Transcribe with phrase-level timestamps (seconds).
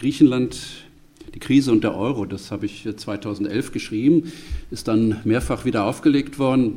[0.00, 0.56] Griechenland,
[1.34, 4.32] die Krise und der Euro, das habe ich 2011 geschrieben,
[4.70, 6.76] ist dann mehrfach wieder aufgelegt worden,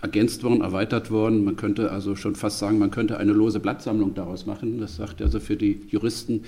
[0.00, 1.44] ergänzt worden, erweitert worden.
[1.44, 4.80] Man könnte also schon fast sagen, man könnte eine lose Blattsammlung daraus machen.
[4.80, 6.44] Das sagt also für die Juristen,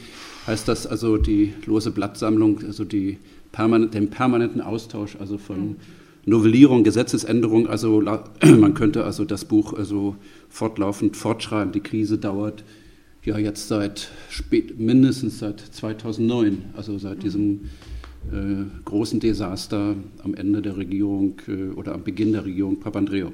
[0.46, 3.18] heißt das also die lose Blattsammlung, also die
[3.52, 5.76] permanent, den permanenten Austausch also von
[6.24, 7.68] Novellierung, Gesetzesänderung.
[7.68, 8.00] Also
[8.42, 10.16] man könnte also das Buch also
[10.48, 11.72] fortlaufend fortschreiben.
[11.72, 12.64] Die Krise dauert
[13.24, 17.70] ja jetzt seit spät, mindestens seit 2009, also seit diesem
[18.32, 23.32] äh, großen Desaster am Ende der Regierung äh, oder am Beginn der Regierung Papandreou.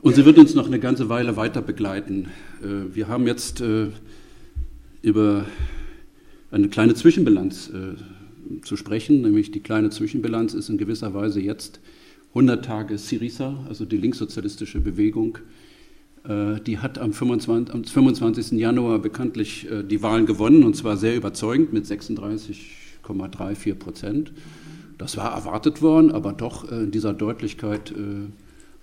[0.00, 2.28] Und sie wird uns noch eine ganze Weile weiter begleiten.
[2.62, 3.88] Äh, wir haben jetzt äh,
[5.02, 5.46] über
[6.50, 11.80] eine kleine Zwischenbilanz äh, zu sprechen, nämlich die kleine Zwischenbilanz ist in gewisser Weise jetzt
[12.30, 15.38] 100 Tage Syriza, also die linkssozialistische Bewegung,
[16.26, 18.58] die hat am 25, am 25.
[18.58, 24.32] Januar bekanntlich äh, die Wahlen gewonnen und zwar sehr überzeugend mit 36,34 Prozent.
[24.96, 27.92] Das war erwartet worden, aber doch äh, in dieser Deutlichkeit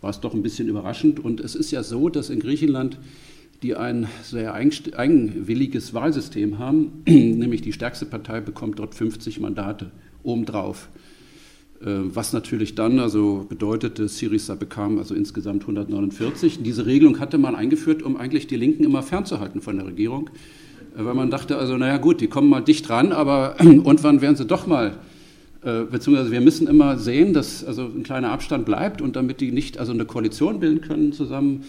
[0.01, 1.19] war es doch ein bisschen überraschend.
[1.19, 2.97] Und es ist ja so, dass in Griechenland
[3.61, 9.91] die ein sehr eigenwilliges Wahlsystem haben, nämlich die stärkste Partei bekommt dort 50 Mandate
[10.23, 10.89] obendrauf.
[11.83, 16.61] Äh, was natürlich dann also bedeutete, Syriza bekam also insgesamt 149.
[16.61, 20.29] Diese Regelung hatte man eingeführt, um eigentlich die Linken immer fernzuhalten von der Regierung,
[20.95, 24.21] äh, weil man dachte, also naja gut, die kommen mal dicht ran, aber und wann
[24.21, 24.99] werden sie doch mal,
[25.63, 29.51] äh, beziehungsweise wir müssen immer sehen, dass also ein kleiner Abstand bleibt und damit die
[29.51, 31.63] nicht also eine Koalition bilden können zusammen,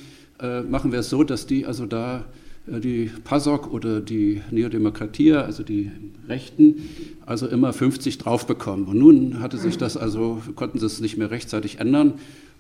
[0.69, 2.25] machen wir es so, dass die also da
[2.67, 5.91] die PASOK oder die Neodemokratie, also die
[6.29, 6.89] Rechten,
[7.27, 8.85] also immer 50 drauf bekommen.
[8.85, 12.15] Und nun hatte sich das also, konnten sie es nicht mehr rechtzeitig ändern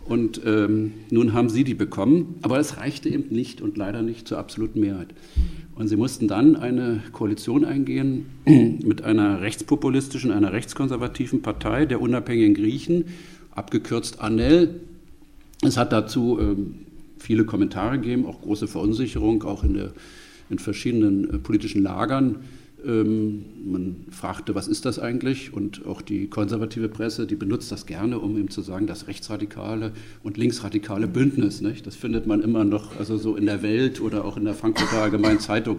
[0.04, 2.34] und ähm, nun haben sie die bekommen.
[2.42, 5.14] Aber es reichte eben nicht und leider nicht zur absoluten Mehrheit.
[5.76, 12.54] Und sie mussten dann eine Koalition eingehen mit einer rechtspopulistischen, einer rechtskonservativen Partei der unabhängigen
[12.54, 13.04] Griechen,
[13.52, 14.80] abgekürzt ANEL.
[15.62, 16.74] Es hat dazu ähm,
[17.22, 19.92] viele Kommentare gegeben, auch große Verunsicherung, auch in, der,
[20.50, 22.40] in verschiedenen äh, politischen Lagern.
[22.84, 25.52] Ähm, man fragte, was ist das eigentlich?
[25.52, 29.92] Und auch die konservative Presse, die benutzt das gerne, um ihm zu sagen, das rechtsradikale
[30.22, 31.60] und linksradikale Bündnis.
[31.60, 31.86] Nicht?
[31.86, 35.02] Das findet man immer noch also so in der Welt oder auch in der Frankfurter
[35.02, 35.78] Allgemeinen Zeitung.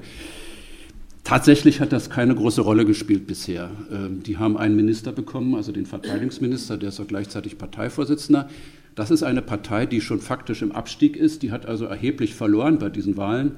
[1.23, 3.71] Tatsächlich hat das keine große Rolle gespielt bisher.
[3.91, 8.49] Ähm, die haben einen Minister bekommen, also den Verteidigungsminister, der ist auch gleichzeitig Parteivorsitzender.
[8.95, 11.41] Das ist eine Partei, die schon faktisch im Abstieg ist.
[11.41, 13.53] Die hat also erheblich verloren bei diesen Wahlen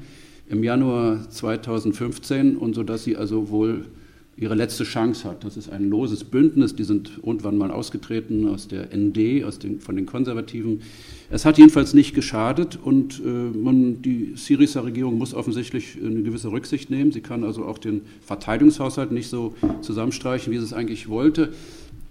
[0.48, 3.86] im Januar 2015 und so dass sie also wohl
[4.38, 5.46] ihre letzte Chance hat.
[5.46, 6.76] Das ist ein loses Bündnis.
[6.76, 10.82] Die sind irgendwann mal ausgetreten aus der ND, aus den, von den Konservativen.
[11.30, 16.90] Es hat jedenfalls nicht geschadet und äh, man, die Syriza-Regierung muss offensichtlich eine gewisse Rücksicht
[16.90, 17.14] nehmen.
[17.14, 21.54] Sie kann also auch den Verteidigungshaushalt nicht so zusammenstreichen, wie sie es eigentlich wollte.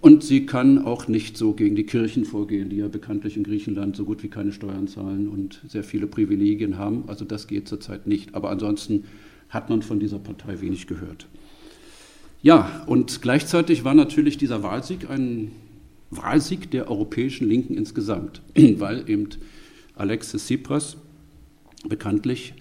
[0.05, 3.97] Und sie kann auch nicht so gegen die Kirchen vorgehen, die ja bekanntlich in Griechenland
[3.97, 7.05] so gut wie keine Steuern zahlen und sehr viele Privilegien haben.
[7.07, 8.35] Also das geht zurzeit nicht.
[8.35, 9.05] Aber ansonsten
[9.49, 11.27] hat man von dieser Partei wenig gehört.
[12.43, 15.53] Ja, und gleichzeitig war natürlich dieser Wahlsieg ein
[16.11, 19.31] Wahlsieg der europäischen Linken insgesamt, weil eben
[19.95, 20.99] Alexis Tsipras
[21.89, 22.53] bekanntlich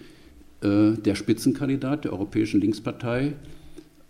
[0.62, 3.34] äh, der Spitzenkandidat der Europäischen Linkspartei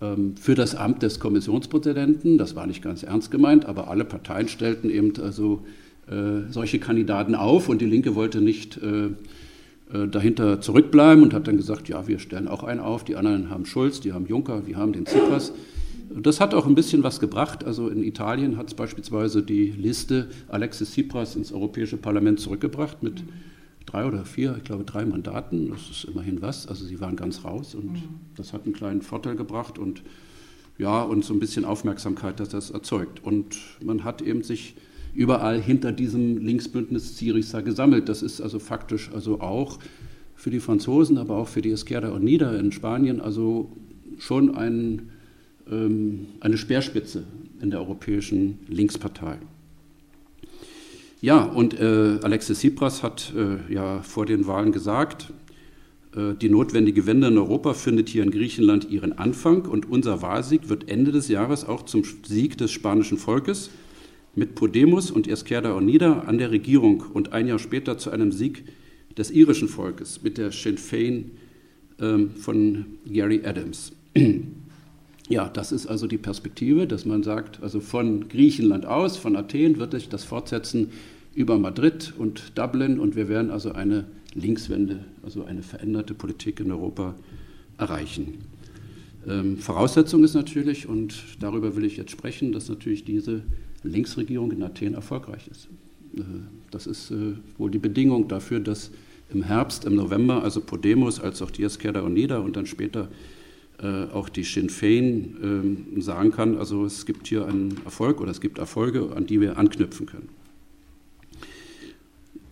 [0.00, 2.36] für das Amt des Kommissionspräsidenten.
[2.36, 5.62] Das war nicht ganz ernst gemeint, aber alle Parteien stellten eben also
[6.06, 11.48] äh, solche Kandidaten auf und die Linke wollte nicht äh, äh, dahinter zurückbleiben und hat
[11.48, 14.66] dann gesagt, ja, wir stellen auch einen auf, die anderen haben Schulz, die haben Juncker,
[14.66, 15.52] wir haben den Tsipras.
[16.14, 17.64] Das hat auch ein bisschen was gebracht.
[17.64, 23.22] Also in Italien hat es beispielsweise die Liste Alexis Tsipras ins Europäische Parlament zurückgebracht mit
[23.94, 25.70] drei oder vier, ich glaube drei Mandaten.
[25.70, 26.66] Das ist immerhin was.
[26.66, 28.02] Also sie waren ganz raus und mhm.
[28.36, 30.02] das hat einen kleinen Vorteil gebracht und
[30.76, 33.22] ja, und so ein bisschen Aufmerksamkeit, dass das erzeugt.
[33.22, 34.74] Und man hat eben sich
[35.14, 38.08] überall hinter diesem Linksbündnis Syriza gesammelt.
[38.08, 39.78] Das ist also faktisch also auch
[40.34, 43.70] für die Franzosen, aber auch für die Izquierda Unida in Spanien also
[44.18, 45.10] schon ein,
[45.70, 47.22] ähm, eine Speerspitze
[47.60, 49.38] in der europäischen Linkspartei.
[51.24, 55.32] Ja, und äh, Alexis Tsipras hat äh, ja vor den Wahlen gesagt,
[56.14, 60.68] äh, die notwendige Wende in Europa findet hier in Griechenland ihren Anfang und unser Wahlsieg
[60.68, 63.70] wird Ende des Jahres auch zum Sieg des spanischen Volkes
[64.34, 68.64] mit Podemos und Izquierda Unida an der Regierung und ein Jahr später zu einem Sieg
[69.16, 71.30] des irischen Volkes mit der Sinn Féin
[72.00, 73.92] ähm, von Gary Adams.
[75.30, 79.78] Ja, das ist also die Perspektive, dass man sagt, also von Griechenland aus, von Athen
[79.78, 80.90] wird sich das fortsetzen
[81.34, 84.04] über Madrid und Dublin und wir werden also eine
[84.34, 87.14] Linkswende, also eine veränderte Politik in Europa
[87.78, 88.38] erreichen.
[89.26, 93.42] Ähm, Voraussetzung ist natürlich, und darüber will ich jetzt sprechen, dass natürlich diese
[93.82, 95.68] Linksregierung in Athen erfolgreich ist.
[96.16, 96.22] Äh,
[96.70, 98.90] das ist äh, wohl die Bedingung dafür, dass
[99.32, 103.08] im Herbst, im November, also Podemos als auch die Esquerda Unida und dann später
[103.82, 108.30] äh, auch die Sinn Fein ähm, sagen kann, also es gibt hier einen Erfolg oder
[108.30, 110.28] es gibt Erfolge, an die wir anknüpfen können.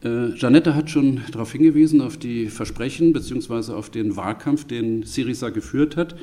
[0.04, 3.72] Äh, Janette hat schon darauf hingewiesen, auf die Versprechen bzw.
[3.72, 6.16] auf den Wahlkampf, den Syriza geführt hat,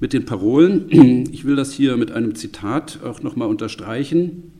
[0.00, 1.26] mit den Parolen.
[1.32, 4.52] Ich will das hier mit einem Zitat auch nochmal unterstreichen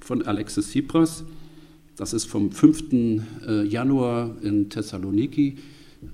[0.00, 1.24] von Alexis Tsipras.
[1.96, 2.92] Das ist vom 5.
[3.46, 5.56] Äh, Januar in Thessaloniki.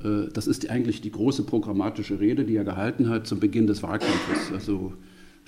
[0.02, 3.82] Äh, das ist eigentlich die große programmatische Rede, die er gehalten hat zum Beginn des
[3.82, 4.52] Wahlkampfes.
[4.52, 4.92] Also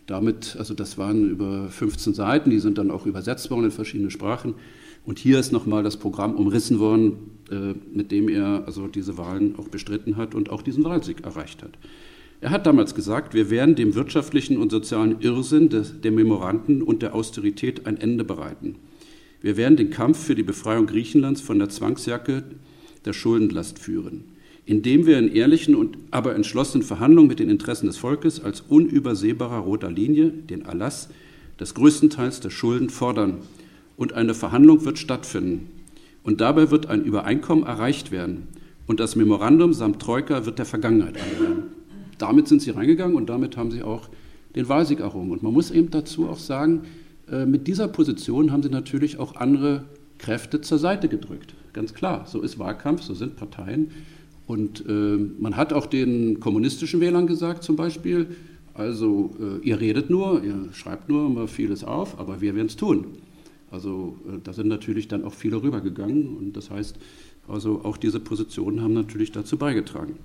[0.07, 4.11] damit, also das waren über 15 Seiten, die sind dann auch übersetzt worden in verschiedene
[4.11, 4.55] Sprachen.
[5.05, 9.57] Und hier ist nochmal das Programm umrissen worden, äh, mit dem er also diese Wahlen
[9.59, 11.73] auch bestritten hat und auch diesen Wahlsieg erreicht hat.
[12.41, 15.69] Er hat damals gesagt, wir werden dem wirtschaftlichen und sozialen Irrsinn
[16.03, 18.77] der Memoranden und der Austerität ein Ende bereiten.
[19.41, 22.43] Wir werden den Kampf für die Befreiung Griechenlands von der Zwangsjacke
[23.05, 24.25] der Schuldenlast führen,
[24.67, 29.59] indem wir in ehrlichen und aber entschlossenen Verhandlungen mit den Interessen des Volkes als unübersehbarer
[29.59, 31.11] roter Linie den Erlass
[31.61, 33.39] des größten Teils der Schulden fordern.
[33.97, 35.69] Und eine Verhandlung wird stattfinden.
[36.23, 38.49] Und dabei wird ein Übereinkommen erreicht werden.
[38.87, 41.65] Und das Memorandum samt Troika wird der Vergangenheit angehören.
[42.19, 44.09] Damit sind sie reingegangen und damit haben sie auch
[44.55, 45.31] den Wahlsieg errungen.
[45.31, 46.83] Und man muss eben dazu auch sagen,
[47.31, 49.85] äh, mit dieser Position haben sie natürlich auch andere
[50.19, 51.55] Kräfte zur Seite gedrückt.
[51.73, 53.91] Ganz klar, so ist Wahlkampf, so sind Parteien.
[54.47, 58.27] Und äh, man hat auch den kommunistischen Wählern gesagt zum Beispiel,
[58.75, 62.77] also äh, ihr redet nur, ihr schreibt nur immer vieles auf, aber wir werden es
[62.77, 63.07] tun.
[63.73, 66.97] Also äh, da sind natürlich dann auch viele rübergegangen und das heißt,
[67.49, 70.17] also auch diese Positionen haben natürlich dazu beigetragen.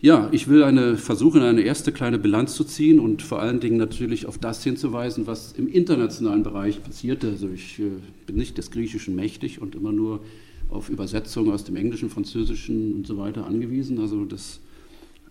[0.00, 3.78] Ja, ich will eine, versuchen, eine erste kleine Bilanz zu ziehen und vor allen Dingen
[3.78, 7.30] natürlich auf das hinzuweisen, was im internationalen Bereich passierte.
[7.30, 7.90] Also ich äh,
[8.26, 10.20] bin nicht des Griechischen mächtig und immer nur
[10.68, 13.98] auf Übersetzungen aus dem Englischen, Französischen und so weiter angewiesen.
[13.98, 14.60] Also das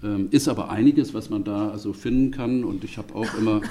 [0.03, 2.65] ähm, ist aber einiges, was man da also finden kann.
[2.65, 3.61] Und ich habe auch immer,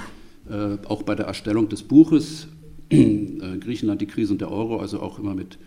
[0.87, 2.47] auch bei der Erstellung des Buches
[2.89, 5.57] äh, Griechenland, die Krise und der Euro, also auch immer mit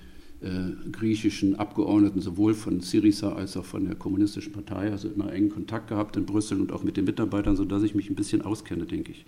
[0.43, 5.51] äh, griechischen Abgeordneten, sowohl von Syriza als auch von der Kommunistischen Partei, also immer engen
[5.51, 8.87] Kontakt gehabt in Brüssel und auch mit den Mitarbeitern, sodass ich mich ein bisschen auskenne,
[8.87, 9.27] denke ich.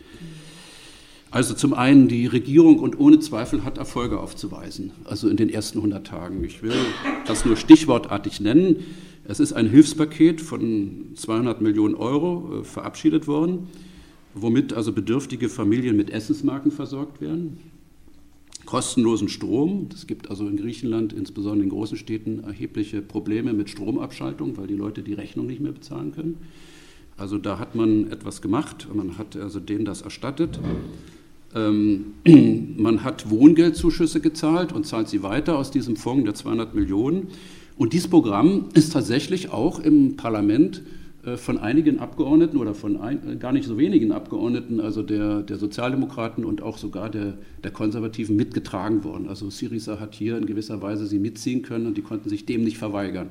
[1.31, 5.79] Also zum einen, die Regierung und ohne Zweifel hat Erfolge aufzuweisen, also in den ersten
[5.79, 6.45] 100 Tagen.
[6.45, 6.75] Ich will
[7.27, 8.77] das nur stichwortartig nennen.
[9.25, 13.69] Es ist ein Hilfspaket von 200 Millionen Euro äh, verabschiedet worden,
[14.35, 17.59] womit also bedürftige Familien mit Essensmarken versorgt werden
[18.67, 19.89] kostenlosen Strom.
[19.93, 24.77] Es gibt also in Griechenland, insbesondere in großen Städten, erhebliche Probleme mit Stromabschaltung, weil die
[24.77, 26.39] Leute die Rechnung nicht mehr bezahlen können.
[27.17, 30.59] Also da hat man etwas gemacht, man hat also denen das erstattet.
[31.55, 32.15] Ähm,
[32.79, 37.29] man hat Wohngeldzuschüsse gezahlt und zahlt sie weiter aus diesem Fonds der 200 Millionen.
[37.77, 40.83] Und dieses Programm ist tatsächlich auch im Parlament
[41.37, 45.57] von einigen Abgeordneten oder von ein, äh, gar nicht so wenigen Abgeordneten, also der, der
[45.57, 49.29] Sozialdemokraten und auch sogar der, der Konservativen mitgetragen worden.
[49.29, 52.65] Also Syriza hat hier in gewisser Weise sie mitziehen können und die konnten sich dem
[52.65, 53.31] nicht verweigern.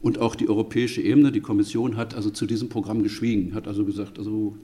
[0.00, 3.84] Und auch die europäische Ebene, die Kommission hat also zu diesem Programm geschwiegen, hat also
[3.84, 4.56] gesagt, also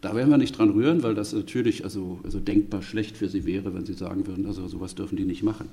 [0.00, 3.46] da werden wir nicht dran rühren, weil das natürlich also, also denkbar schlecht für sie
[3.46, 5.68] wäre, wenn sie sagen würden, also sowas dürfen die nicht machen.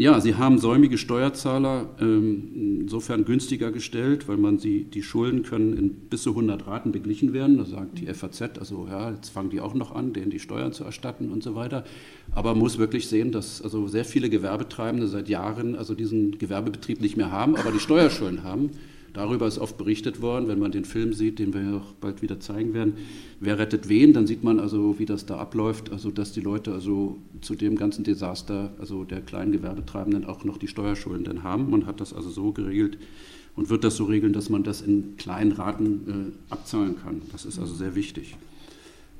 [0.00, 5.76] Ja, sie haben säumige Steuerzahler ähm, insofern günstiger gestellt, weil man sie, die Schulden können
[5.76, 7.58] in bis zu 100 Raten beglichen werden.
[7.58, 10.72] Da sagt die FAZ, also ja, jetzt fangen die auch noch an, denen die Steuern
[10.72, 11.84] zu erstatten und so weiter.
[12.32, 17.02] Aber man muss wirklich sehen, dass also sehr viele Gewerbetreibende seit Jahren also diesen Gewerbebetrieb
[17.02, 18.70] nicht mehr haben, aber die Steuerschulden haben.
[19.12, 22.22] Darüber ist oft berichtet worden, wenn man den Film sieht, den wir ja auch bald
[22.22, 22.94] wieder zeigen werden.
[23.40, 24.12] Wer rettet wen?
[24.12, 27.76] Dann sieht man also, wie das da abläuft, also dass die Leute also zu dem
[27.76, 31.70] ganzen Desaster, also der kleinen Gewerbetreibenden auch noch die Steuerschulden haben.
[31.70, 32.98] Man hat das also so geregelt
[33.56, 37.22] und wird das so regeln, dass man das in kleinen Raten äh, abzahlen kann.
[37.32, 38.36] Das ist also sehr wichtig.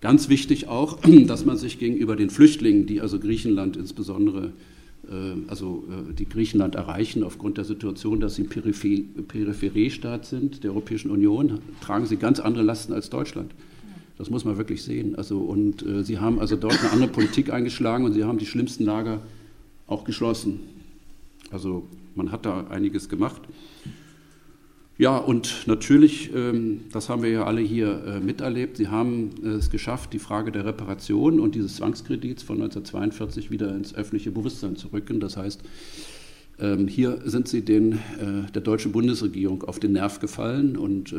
[0.00, 4.52] Ganz wichtig auch, dass man sich gegenüber den Flüchtlingen, die also Griechenland insbesondere
[5.48, 11.10] also äh, die Griechenland erreichen aufgrund der Situation, dass sie ein Peripheriestaat sind der Europäischen
[11.10, 13.52] Union, tragen sie ganz andere Lasten als Deutschland.
[14.18, 15.16] Das muss man wirklich sehen.
[15.16, 18.46] Also, und äh, sie haben also dort eine andere Politik eingeschlagen und sie haben die
[18.46, 19.20] schlimmsten Lager
[19.86, 20.60] auch geschlossen.
[21.50, 23.42] Also man hat da einiges gemacht.
[25.00, 29.48] Ja, und natürlich, ähm, das haben wir ja alle hier äh, miterlebt, Sie haben äh,
[29.52, 34.76] es geschafft, die Frage der Reparation und dieses Zwangskredits von 1942 wieder ins öffentliche Bewusstsein
[34.76, 35.18] zu rücken.
[35.18, 35.62] Das heißt,
[36.62, 41.14] Ähm, hier sind sie den, äh, der deutschen Bundesregierung auf den Nerv gefallen und,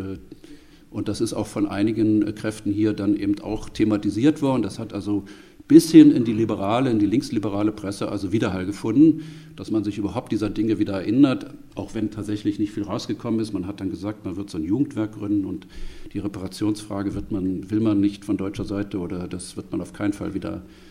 [0.92, 4.62] und das ist auch von einigen Kräften hier dann eben auch thematisiert worden.
[4.62, 5.24] Das hat also
[5.72, 9.24] bis hin in die liberale, in die linksliberale Presse also Widerhall gefunden,
[9.56, 13.54] dass man sich überhaupt dieser Dinge wieder erinnert, auch wenn tatsächlich nicht viel rausgekommen ist.
[13.54, 15.68] Man hat dann gesagt, man wird so ein Jugendwerk gründen und
[16.12, 19.94] die Reparationsfrage wird man, will man nicht von deutscher Seite oder das wird man auf
[19.94, 20.91] keinen Fall wieder, äh,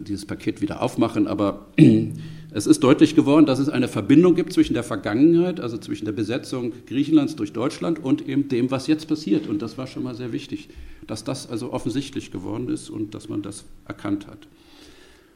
[0.00, 1.26] dieses Paket wieder aufmachen.
[1.26, 1.66] Aber
[2.52, 6.12] es ist deutlich geworden, dass es eine Verbindung gibt zwischen der Vergangenheit, also zwischen der
[6.12, 9.48] Besetzung Griechenlands durch Deutschland und eben dem, was jetzt passiert.
[9.48, 10.68] Und das war schon mal sehr wichtig,
[11.06, 14.46] dass das also offensichtlich geworden ist und dass man das erkannt hat.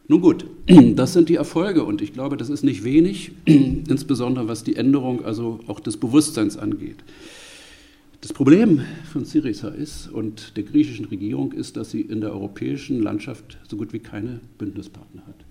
[0.09, 0.47] Nun gut,
[0.95, 5.25] das sind die Erfolge und ich glaube, das ist nicht wenig, insbesondere was die Änderung
[5.25, 6.97] also auch des Bewusstseins angeht.
[8.21, 8.81] Das Problem
[9.13, 13.77] von Syriza ist und der griechischen Regierung ist, dass sie in der europäischen Landschaft so
[13.77, 15.45] gut wie keine Bündnispartner hat.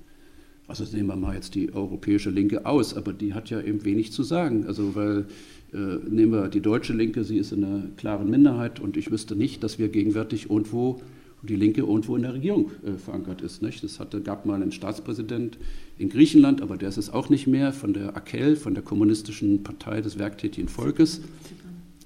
[0.68, 4.12] Also nehmen wir mal jetzt die europäische Linke aus, aber die hat ja eben wenig
[4.12, 4.66] zu sagen.
[4.68, 5.28] Also weil
[5.74, 5.78] äh,
[6.10, 9.64] nehmen wir die deutsche Linke, sie ist in einer klaren Minderheit und ich wüsste nicht,
[9.64, 11.00] dass wir gegenwärtig irgendwo
[11.44, 13.62] die Linke irgendwo in der Regierung äh, verankert ist.
[13.62, 13.82] Nicht?
[13.82, 15.58] Das hatte, gab mal einen Staatspräsident
[15.98, 19.64] in Griechenland, aber der ist es auch nicht mehr, von der AKEL, von der Kommunistischen
[19.64, 21.22] Partei des Werktätigen Volkes.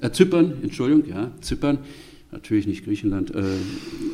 [0.01, 1.79] Zypern, äh, Zypern Entschuldigung, ja, Zypern
[2.31, 3.33] natürlich nicht Griechenland.
[3.33, 3.43] Äh,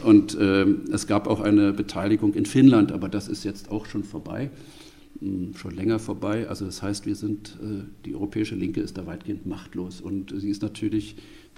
[0.03, 4.03] und ähm, es gab auch eine Beteiligung in Finnland, aber das ist jetzt auch schon
[4.03, 4.49] vorbei,
[5.19, 6.47] hm, schon länger vorbei.
[6.47, 10.01] Also das heißt, wir sind, äh, die europäische Linke ist da weitgehend machtlos.
[10.01, 11.15] Und sie ist natürlich,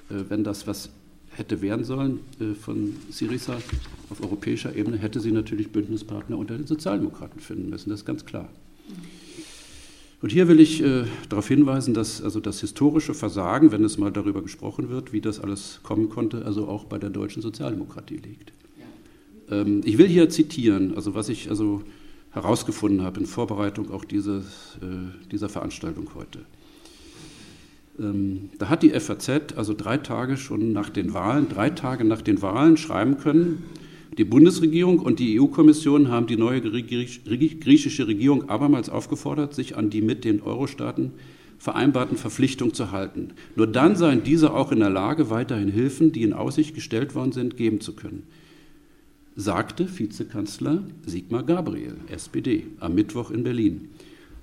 [0.10, 0.90] äh, wenn das was
[1.32, 2.22] hätte werden sollen
[2.60, 3.62] von Syriza
[4.10, 7.92] auf europäischer Ebene, hätte sie natürlich Bündnispartner unter den Sozialdemokraten finden müssen.
[7.92, 8.50] Das ist ganz klar.
[10.22, 14.12] Und hier will ich äh, darauf hinweisen, dass also das historische Versagen, wenn es mal
[14.12, 18.52] darüber gesprochen wird, wie das alles kommen konnte, also auch bei der deutschen Sozialdemokratie liegt.
[18.78, 19.58] Ja.
[19.62, 21.84] Ähm, ich will hier zitieren, also was ich also
[22.32, 26.40] herausgefunden habe in Vorbereitung auch dieses, äh, dieser Veranstaltung heute.
[27.98, 32.22] Ähm, da hat die FAZ also drei Tage schon nach den Wahlen, drei Tage nach
[32.22, 33.64] den Wahlen schreiben können,
[34.18, 40.02] die Bundesregierung und die EU-Kommission haben die neue griechische Regierung abermals aufgefordert, sich an die
[40.02, 41.12] mit den Euro-Staaten
[41.58, 43.30] vereinbarten Verpflichtungen zu halten.
[43.56, 47.34] Nur dann seien diese auch in der Lage, weiterhin Hilfen, die in Aussicht gestellt worden
[47.34, 48.24] sind, geben zu können,
[49.36, 53.90] sagte Vizekanzler Sigmar Gabriel, SPD, am Mittwoch in Berlin.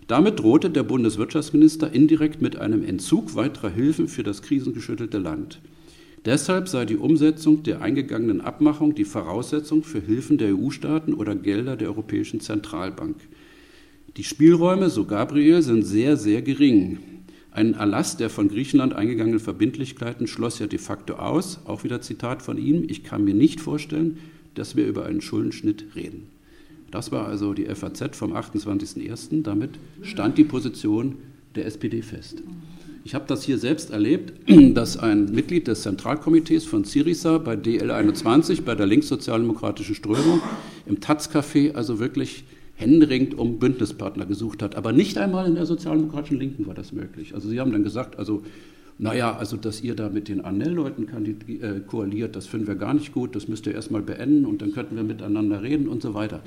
[0.07, 5.61] Damit drohte der Bundeswirtschaftsminister indirekt mit einem Entzug weiterer Hilfen für das krisengeschüttelte Land.
[6.27, 11.77] Deshalb sei die Umsetzung der eingegangenen Abmachung die Voraussetzung für Hilfen der EU-Staaten oder Gelder
[11.77, 13.15] der Europäischen Zentralbank.
[14.17, 16.99] Die Spielräume, so Gabriel, sind sehr, sehr gering.
[17.53, 22.43] Ein Erlass der von Griechenland eingegangenen Verbindlichkeiten schloss ja de facto aus, auch wieder Zitat
[22.43, 24.19] von ihm, ich kann mir nicht vorstellen,
[24.55, 26.27] dass wir über einen Schuldenschnitt reden.
[26.91, 29.43] Das war also die FAZ vom 28.01.
[29.43, 31.17] Damit stand die Position
[31.55, 32.43] der SPD fest.
[33.07, 34.33] Ich habe das hier selbst erlebt,
[34.75, 40.43] dass ein Mitglied des Zentralkomitees von Syriza bei DL21, bei der linkssozialdemokratischen Strömung,
[40.87, 42.43] im Taz-Café also wirklich
[42.75, 44.75] händeringend um Bündnispartner gesucht hat.
[44.75, 47.33] Aber nicht einmal in der sozialdemokratischen Linken war das möglich.
[47.33, 48.43] Also sie haben dann gesagt, also
[48.99, 51.07] naja, also dass ihr da mit den Anell-Leuten
[51.61, 54.73] äh, koaliert, das finden wir gar nicht gut, das müsst ihr erstmal beenden und dann
[54.73, 56.41] könnten wir miteinander reden und so weiter.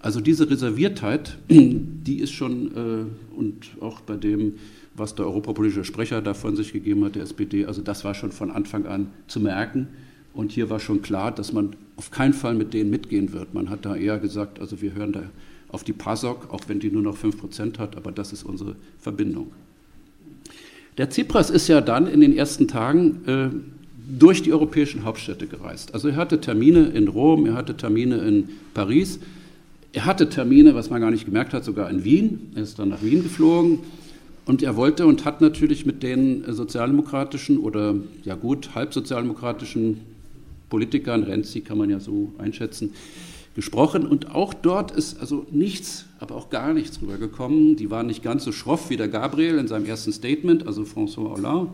[0.00, 4.54] Also diese Reserviertheit, die ist schon, äh, und auch bei dem
[4.96, 7.66] was der europapolitische Sprecher da von sich gegeben hat, der SPD.
[7.66, 9.88] Also das war schon von Anfang an zu merken.
[10.32, 13.54] Und hier war schon klar, dass man auf keinen Fall mit denen mitgehen wird.
[13.54, 15.22] Man hat da eher gesagt, also wir hören da
[15.68, 19.52] auf die PASOK, auch wenn die nur noch 5% hat, aber das ist unsere Verbindung.
[20.98, 23.48] Der Tsipras ist ja dann in den ersten Tagen äh,
[24.18, 25.94] durch die europäischen Hauptstädte gereist.
[25.94, 29.18] Also er hatte Termine in Rom, er hatte Termine in Paris,
[29.92, 32.52] er hatte Termine, was man gar nicht gemerkt hat, sogar in Wien.
[32.54, 33.80] Er ist dann nach Wien geflogen.
[34.46, 40.00] Und er wollte und hat natürlich mit den sozialdemokratischen oder ja gut, halbsozialdemokratischen
[40.68, 42.92] Politikern, Renzi kann man ja so einschätzen,
[43.54, 44.06] gesprochen.
[44.06, 47.76] Und auch dort ist also nichts, aber auch gar nichts rübergekommen.
[47.76, 51.30] Die waren nicht ganz so schroff wie der Gabriel in seinem ersten Statement, also François
[51.30, 51.70] Hollande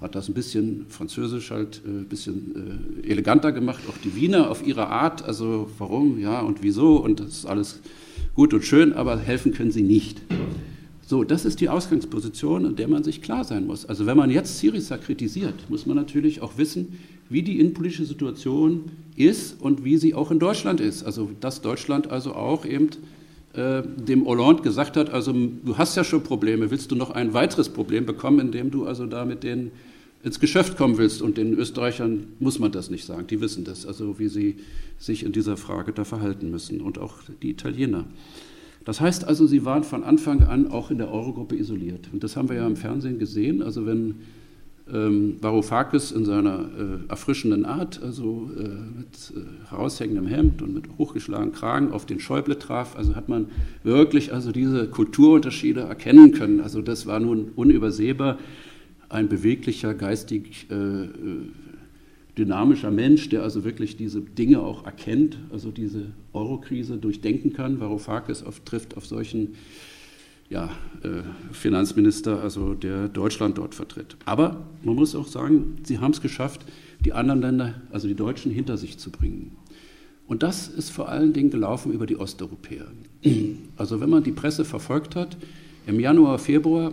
[0.00, 4.50] hat das ein bisschen französisch halt ein äh, bisschen äh, eleganter gemacht, auch die Wiener
[4.50, 7.80] auf ihre Art, also warum, ja und wieso und das ist alles
[8.34, 10.20] gut und schön, aber helfen können sie nicht.
[11.06, 13.86] So, das ist die Ausgangsposition, in der man sich klar sein muss.
[13.86, 18.84] Also wenn man jetzt Syriza kritisiert, muss man natürlich auch wissen, wie die innenpolitische Situation
[19.16, 21.04] ist und wie sie auch in Deutschland ist.
[21.04, 22.90] Also dass Deutschland also auch eben
[23.54, 27.34] äh, dem Hollande gesagt hat, also du hast ja schon Probleme, willst du noch ein
[27.34, 29.70] weiteres Problem bekommen, indem du also da mit denen
[30.24, 31.22] ins Geschäft kommen willst.
[31.22, 34.56] Und den Österreichern muss man das nicht sagen, die wissen das, also wie sie
[34.98, 38.06] sich in dieser Frage da verhalten müssen und auch die Italiener.
[38.84, 42.08] Das heißt also, sie waren von Anfang an auch in der Eurogruppe isoliert.
[42.12, 43.62] Und das haben wir ja im Fernsehen gesehen.
[43.62, 44.16] Also wenn
[44.92, 50.84] ähm, Varoufakis in seiner äh, erfrischenden Art, also äh, mit äh, heraushängendem Hemd und mit
[50.98, 53.46] hochgeschlagenem Kragen auf den Schäuble traf, also hat man
[53.82, 56.60] wirklich also diese Kulturunterschiede erkennen können.
[56.60, 58.38] Also das war nun unübersehbar.
[59.08, 61.08] Ein beweglicher, geistig äh, äh,
[62.36, 67.80] dynamischer Mensch, der also wirklich diese Dinge auch erkennt, also diese Eurokrise durchdenken kann.
[67.80, 69.54] Varoufakis oft trifft auf solchen
[70.48, 70.70] ja,
[71.02, 71.22] äh,
[71.52, 74.16] Finanzminister, also der Deutschland dort vertritt.
[74.24, 76.64] Aber man muss auch sagen, sie haben es geschafft,
[77.04, 79.56] die anderen Länder, also die Deutschen, hinter sich zu bringen.
[80.26, 82.86] Und das ist vor allen Dingen gelaufen über die Osteuropäer.
[83.76, 85.36] Also wenn man die Presse verfolgt hat,
[85.86, 86.92] im Januar, Februar,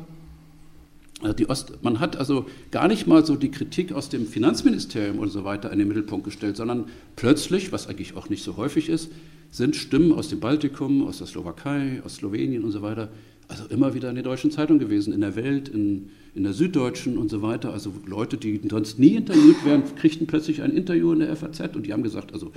[1.24, 5.20] äh, die Ost, man hat also gar nicht mal so die Kritik aus dem Finanzministerium
[5.20, 8.90] und so weiter in den Mittelpunkt gestellt, sondern plötzlich, was eigentlich auch nicht so häufig
[8.90, 9.12] ist,
[9.52, 13.10] sind Stimmen aus dem Baltikum, aus der Slowakei, aus Slowenien und so weiter,
[13.48, 17.18] also immer wieder in der deutschen Zeitung gewesen, in der Welt, in, in der Süddeutschen
[17.18, 17.74] und so weiter.
[17.74, 21.86] Also Leute, die sonst nie interviewt werden, kriegten plötzlich ein Interview in der FAZ und
[21.86, 22.52] die haben gesagt, also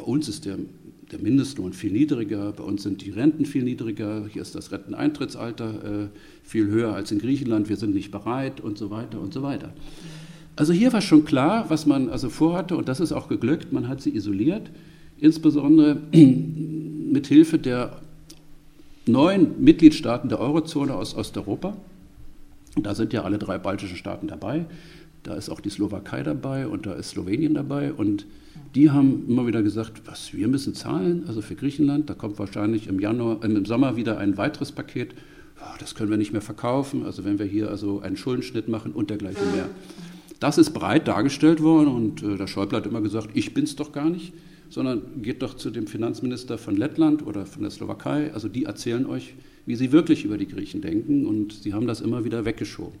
[0.00, 0.56] bei uns ist der,
[1.12, 6.04] der Mindestlohn viel niedriger, bei uns sind die Renten viel niedriger, hier ist das Renteneintrittsalter
[6.04, 6.06] äh,
[6.42, 9.74] viel höher als in Griechenland, wir sind nicht bereit und so weiter und so weiter.
[10.56, 13.88] Also hier war schon klar, was man also vorhatte und das ist auch geglückt, man
[13.88, 14.70] hat sie isoliert,
[15.18, 18.00] insbesondere mit Hilfe der
[19.10, 21.76] neun Mitgliedstaaten der Eurozone aus Osteuropa.
[22.76, 24.66] Da sind ja alle drei baltischen Staaten dabei.
[25.22, 27.92] Da ist auch die Slowakei dabei und da ist Slowenien dabei.
[27.92, 28.26] Und
[28.74, 32.08] die haben immer wieder gesagt, was, wir müssen zahlen, also für Griechenland.
[32.08, 35.14] Da kommt wahrscheinlich im, Januar, äh, im Sommer wieder ein weiteres Paket.
[35.78, 39.10] das können wir nicht mehr verkaufen, also wenn wir hier also einen Schuldenschnitt machen und
[39.10, 39.68] dergleichen mehr.
[40.38, 43.76] Das ist breit dargestellt worden und äh, der Schäuble hat immer gesagt, ich bin es
[43.76, 44.32] doch gar nicht
[44.70, 48.32] sondern geht doch zu dem Finanzminister von Lettland oder von der Slowakei.
[48.32, 49.34] Also die erzählen euch,
[49.66, 52.98] wie sie wirklich über die Griechen denken und sie haben das immer wieder weggeschoben.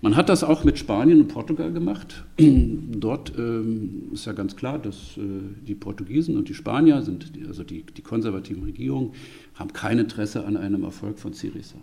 [0.00, 2.24] Man hat das auch mit Spanien und Portugal gemacht.
[2.36, 5.20] Dort ähm, ist ja ganz klar, dass äh,
[5.64, 9.12] die Portugiesen und die Spanier, sind, also die, die konservativen Regierungen,
[9.54, 11.76] haben kein Interesse an einem Erfolg von Syriza.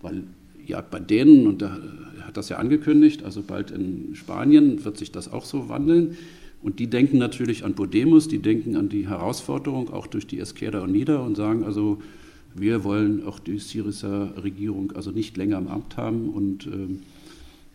[0.00, 0.22] Weil
[0.64, 1.80] ja, bei denen, und er
[2.22, 6.16] hat das ja angekündigt, also bald in Spanien wird sich das auch so wandeln,
[6.62, 10.82] und die denken natürlich an Podemos, die denken an die Herausforderung auch durch die Esquerda
[10.82, 11.98] Unida und sagen also,
[12.54, 17.02] wir wollen auch die Syriza-Regierung also nicht länger im Amt haben und, ähm,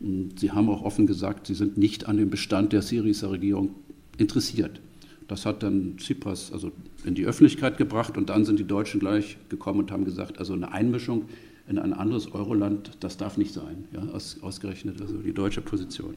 [0.02, 3.72] und sie haben auch offen gesagt, sie sind nicht an dem Bestand der Syriza-Regierung
[4.18, 4.82] interessiert.
[5.28, 6.72] Das hat dann Tsipras also
[7.04, 10.54] in die Öffentlichkeit gebracht und dann sind die Deutschen gleich gekommen und haben gesagt, also
[10.54, 11.26] eine Einmischung
[11.68, 16.14] in ein anderes Euroland, das darf nicht sein, ja, aus, ausgerechnet also die deutsche Position.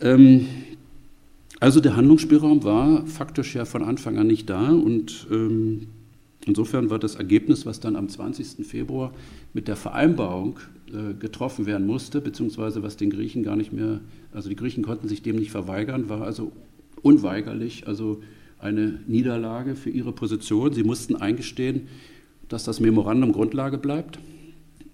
[0.00, 0.48] Ähm,
[1.60, 5.86] also der Handlungsspielraum war faktisch ja von Anfang an nicht da und ähm,
[6.46, 8.66] insofern war das Ergebnis, was dann am 20.
[8.66, 9.12] Februar
[9.52, 14.00] mit der Vereinbarung äh, getroffen werden musste, beziehungsweise was den Griechen gar nicht mehr,
[14.32, 16.52] also die Griechen konnten sich dem nicht verweigern, war also
[17.02, 18.20] unweigerlich, also
[18.58, 20.72] eine Niederlage für ihre Position.
[20.72, 21.88] Sie mussten eingestehen,
[22.48, 24.18] dass das Memorandum Grundlage bleibt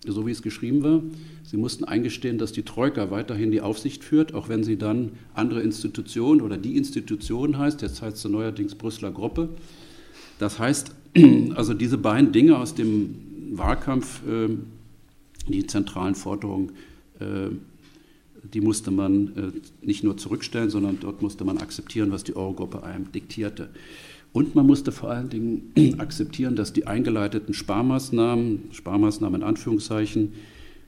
[0.07, 1.03] so wie es geschrieben war.
[1.43, 5.63] Sie mussten eingestehen, dass die Troika weiterhin die Aufsicht führt, auch wenn sie dann andere
[5.63, 9.51] Institutionen oder die Institution heißt, jetzt heißt sie neuerdings Brüsseler Gruppe.
[10.39, 10.95] Das heißt,
[11.55, 13.17] also diese beiden Dinge aus dem
[13.53, 14.67] Wahlkampf, ähm,
[15.49, 16.73] die zentralen Forderungen,
[17.19, 17.51] äh,
[18.55, 22.83] die musste man äh, nicht nur zurückstellen, sondern dort musste man akzeptieren, was die Eurogruppe
[22.83, 23.69] einem diktierte.
[24.33, 30.33] Und man musste vor allen Dingen akzeptieren, dass die eingeleiteten Sparmaßnahmen, Sparmaßnahmen in Anführungszeichen,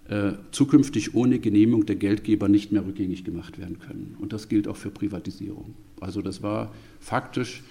[0.08, 4.16] äh, zukünftig ohne Genehmigung der Geldgeber nicht mehr rückgängig gemacht werden können.
[4.20, 5.74] Und das gilt auch für Privatisierung.
[6.00, 7.62] Also das war faktisch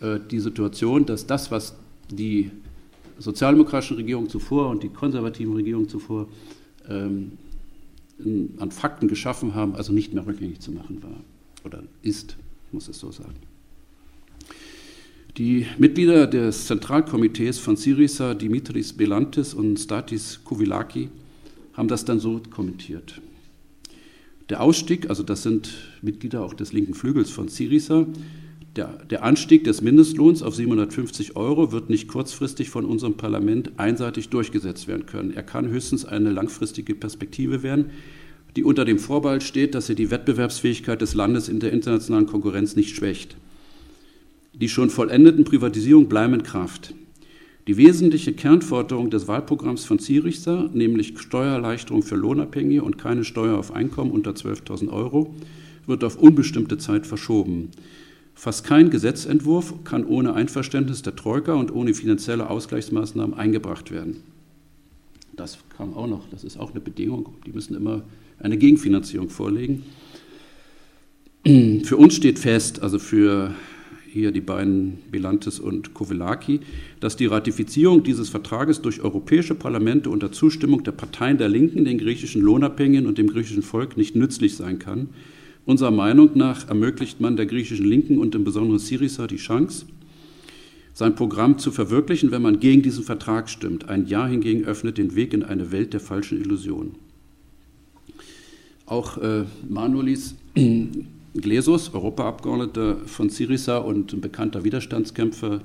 [0.00, 1.76] äh, die Situation, dass das, was
[2.10, 2.50] die
[3.18, 6.28] sozialdemokratischen Regierungen zuvor und die konservativen Regierungen zuvor
[6.88, 7.32] ähm,
[8.58, 11.20] an Fakten geschaffen haben, also nicht mehr rückgängig zu machen war
[11.64, 12.36] oder ist,
[12.70, 13.34] muss es so sagen.
[15.36, 21.08] Die Mitglieder des Zentralkomitees von Syriza, Dimitris Belantis und Statis Kouvilaki,
[21.72, 23.20] haben das dann so kommentiert.
[24.48, 25.70] Der Ausstieg, also das sind
[26.02, 28.06] Mitglieder auch des linken Flügels von Syriza,
[28.76, 34.28] der, der, Anstieg des Mindestlohns auf 750 Euro wird nicht kurzfristig von unserem Parlament einseitig
[34.28, 35.32] durchgesetzt werden können.
[35.32, 37.90] Er kann höchstens eine langfristige Perspektive werden,
[38.54, 42.76] die unter dem Vorbehalt steht, dass er die Wettbewerbsfähigkeit des Landes in der internationalen Konkurrenz
[42.76, 43.36] nicht schwächt.
[44.54, 46.94] Die schon vollendeten Privatisierungen bleiben in Kraft.
[47.66, 53.72] Die wesentliche Kernforderung des Wahlprogramms von Syriza, nämlich Steuererleichterung für Lohnabhängige und keine Steuer auf
[53.72, 55.34] Einkommen unter 12.000 Euro,
[55.86, 57.70] wird auf unbestimmte Zeit verschoben.
[58.34, 64.16] Fast kein Gesetzentwurf kann ohne Einverständnis der Troika und ohne finanzielle Ausgleichsmaßnahmen eingebracht werden.
[65.36, 67.30] Das kam auch noch, das ist auch eine Bedingung.
[67.46, 68.02] Die müssen immer
[68.38, 69.84] eine Gegenfinanzierung vorlegen.
[71.44, 73.54] Für uns steht fest, also für
[74.14, 76.60] hier die beiden Bilantes und Kovelaki,
[77.00, 81.98] dass die Ratifizierung dieses Vertrages durch europäische Parlamente unter Zustimmung der Parteien der Linken, den
[81.98, 85.08] griechischen Lohnabhängigen und dem griechischen Volk nicht nützlich sein kann.
[85.66, 89.86] Unserer Meinung nach ermöglicht man der griechischen Linken und im Besonderen Syriza die Chance,
[90.92, 93.88] sein Programm zu verwirklichen, wenn man gegen diesen Vertrag stimmt.
[93.88, 96.94] Ein Ja hingegen öffnet den Weg in eine Welt der falschen Illusionen.
[98.86, 100.36] Auch äh, Manolis
[101.34, 105.62] Glesos, Europaabgeordneter von Syriza und ein bekannter Widerstandskämpfer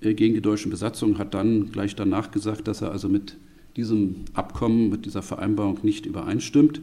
[0.00, 3.36] äh, gegen die deutschen Besatzungen, hat dann gleich danach gesagt, dass er also mit
[3.76, 6.80] diesem Abkommen, mit dieser Vereinbarung nicht übereinstimmt.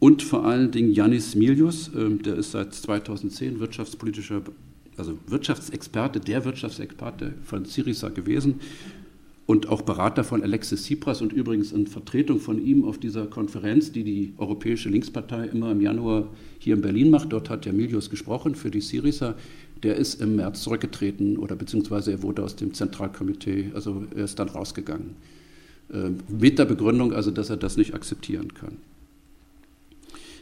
[0.00, 4.42] Und vor allen Dingen Janis Milius, äh, der ist seit 2010 wirtschaftspolitischer,
[4.98, 8.60] also Wirtschaftsexperte, der Wirtschaftsexperte von Syriza gewesen
[9.46, 13.92] und auch Berater von Alexis Tsipras und übrigens in Vertretung von ihm auf dieser Konferenz,
[13.92, 16.28] die die Europäische Linkspartei immer im Januar
[16.58, 17.32] hier in Berlin macht.
[17.32, 19.34] Dort hat der Milius gesprochen für die Syriza.
[19.82, 24.38] Der ist im März zurückgetreten oder beziehungsweise er wurde aus dem Zentralkomitee, also er ist
[24.38, 25.16] dann rausgegangen.
[25.92, 28.78] Äh, mit der Begründung also, dass er das nicht akzeptieren kann.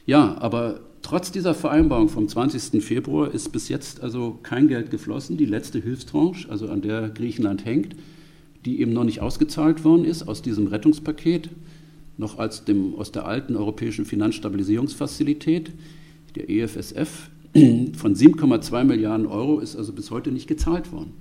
[0.06, 2.82] Ja, aber trotz dieser Vereinbarung vom 20.
[2.84, 5.36] Februar ist bis jetzt also kein Geld geflossen.
[5.36, 7.96] Die letzte Hilfstranche, also an der Griechenland hängt,
[8.64, 11.50] die eben noch nicht ausgezahlt worden ist aus diesem Rettungspaket,
[12.16, 15.72] noch als dem, aus der alten europäischen Finanzstabilisierungsfazilität,
[16.36, 21.12] der EFSF, von 7,2 Milliarden Euro ist also bis heute nicht gezahlt worden.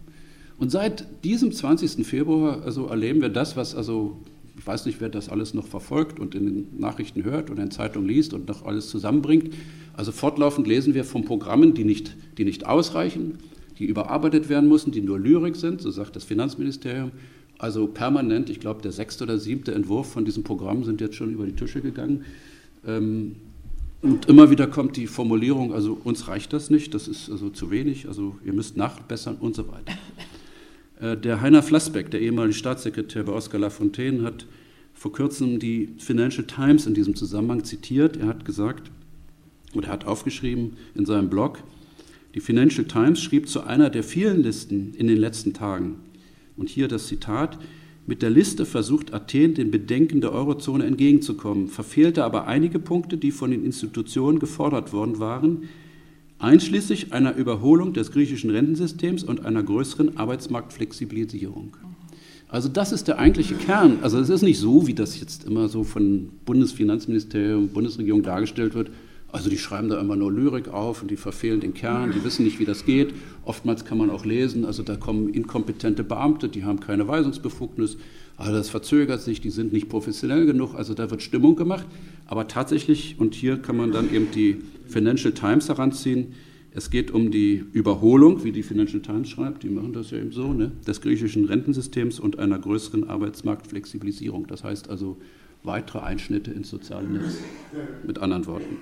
[0.58, 2.06] Und seit diesem 20.
[2.06, 4.18] Februar also erleben wir das, was also,
[4.58, 7.72] ich weiß nicht, wer das alles noch verfolgt und in den Nachrichten hört oder in
[7.72, 9.54] Zeitungen liest und noch alles zusammenbringt.
[9.94, 13.40] Also fortlaufend lesen wir von Programmen, die nicht, die nicht ausreichen,
[13.80, 17.12] die überarbeitet werden müssen, die nur Lyrik sind, so sagt das Finanzministerium.
[17.58, 21.32] Also permanent, ich glaube, der sechste oder siebte Entwurf von diesem Programm sind jetzt schon
[21.32, 22.26] über die Tische gegangen.
[22.86, 23.36] Ähm,
[24.02, 27.70] und immer wieder kommt die Formulierung, also uns reicht das nicht, das ist also zu
[27.70, 29.94] wenig, also ihr müsst nachbessern und so weiter.
[31.00, 34.48] Äh, der Heiner Flassbeck, der ehemalige Staatssekretär bei Oskar Lafontaine, hat
[34.94, 38.18] vor kurzem die Financial Times in diesem Zusammenhang zitiert.
[38.18, 38.92] Er hat gesagt,
[39.74, 41.64] oder hat aufgeschrieben in seinem Blog,
[42.34, 45.96] die Financial Times schrieb zu einer der vielen Listen in den letzten Tagen,
[46.58, 47.58] und hier das Zitat,
[48.08, 53.32] mit der Liste versucht Athen den Bedenken der Eurozone entgegenzukommen, verfehlte aber einige Punkte, die
[53.32, 55.64] von den Institutionen gefordert worden waren,
[56.40, 61.78] einschließlich einer Überholung des griechischen Rentensystems und einer größeren Arbeitsmarktflexibilisierung.
[62.50, 64.00] Also das ist der eigentliche Kern.
[64.02, 68.90] Also es ist nicht so, wie das jetzt immer so von Bundesfinanzministerium, Bundesregierung dargestellt wird,
[69.32, 72.44] also die schreiben da immer nur Lyrik auf und die verfehlen den Kern, die wissen
[72.44, 73.14] nicht, wie das geht.
[73.46, 77.98] Oftmals kann man auch lesen, also da kommen inkompetente Beamte, die haben keine Weisungsbefugnis,
[78.38, 81.86] also das verzögert sich, die sind nicht professionell genug, also da wird Stimmung gemacht.
[82.26, 86.34] Aber tatsächlich, und hier kann man dann eben die Financial Times heranziehen,
[86.74, 90.32] es geht um die Überholung, wie die Financial Times schreibt, die machen das ja eben
[90.32, 94.48] so, ne, des griechischen Rentensystems und einer größeren Arbeitsmarktflexibilisierung.
[94.48, 95.18] Das heißt also
[95.64, 97.40] weitere Einschnitte ins soziale Netz,
[98.08, 98.78] mit anderen Worten.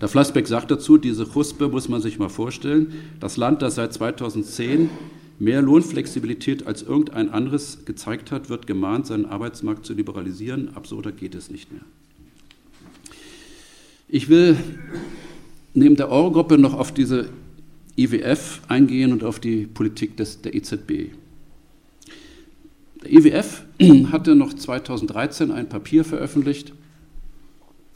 [0.00, 2.92] Der Flassbeck sagt dazu, diese Chuspe muss man sich mal vorstellen.
[3.18, 4.90] Das Land, das seit 2010
[5.40, 10.74] mehr Lohnflexibilität als irgendein anderes gezeigt hat, wird gemahnt, seinen Arbeitsmarkt zu liberalisieren.
[10.76, 11.82] Absurder geht es nicht mehr.
[14.08, 14.56] Ich will
[15.74, 17.28] neben der Eurogruppe noch auf diese
[17.96, 21.10] IWF eingehen und auf die Politik des, der EZB.
[23.02, 23.64] Der IWF
[24.12, 26.72] hatte noch 2013 ein Papier veröffentlicht.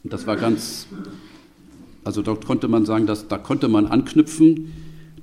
[0.05, 0.89] Das war ganz
[2.05, 4.73] also dort konnte man sagen, dass, da konnte man anknüpfen.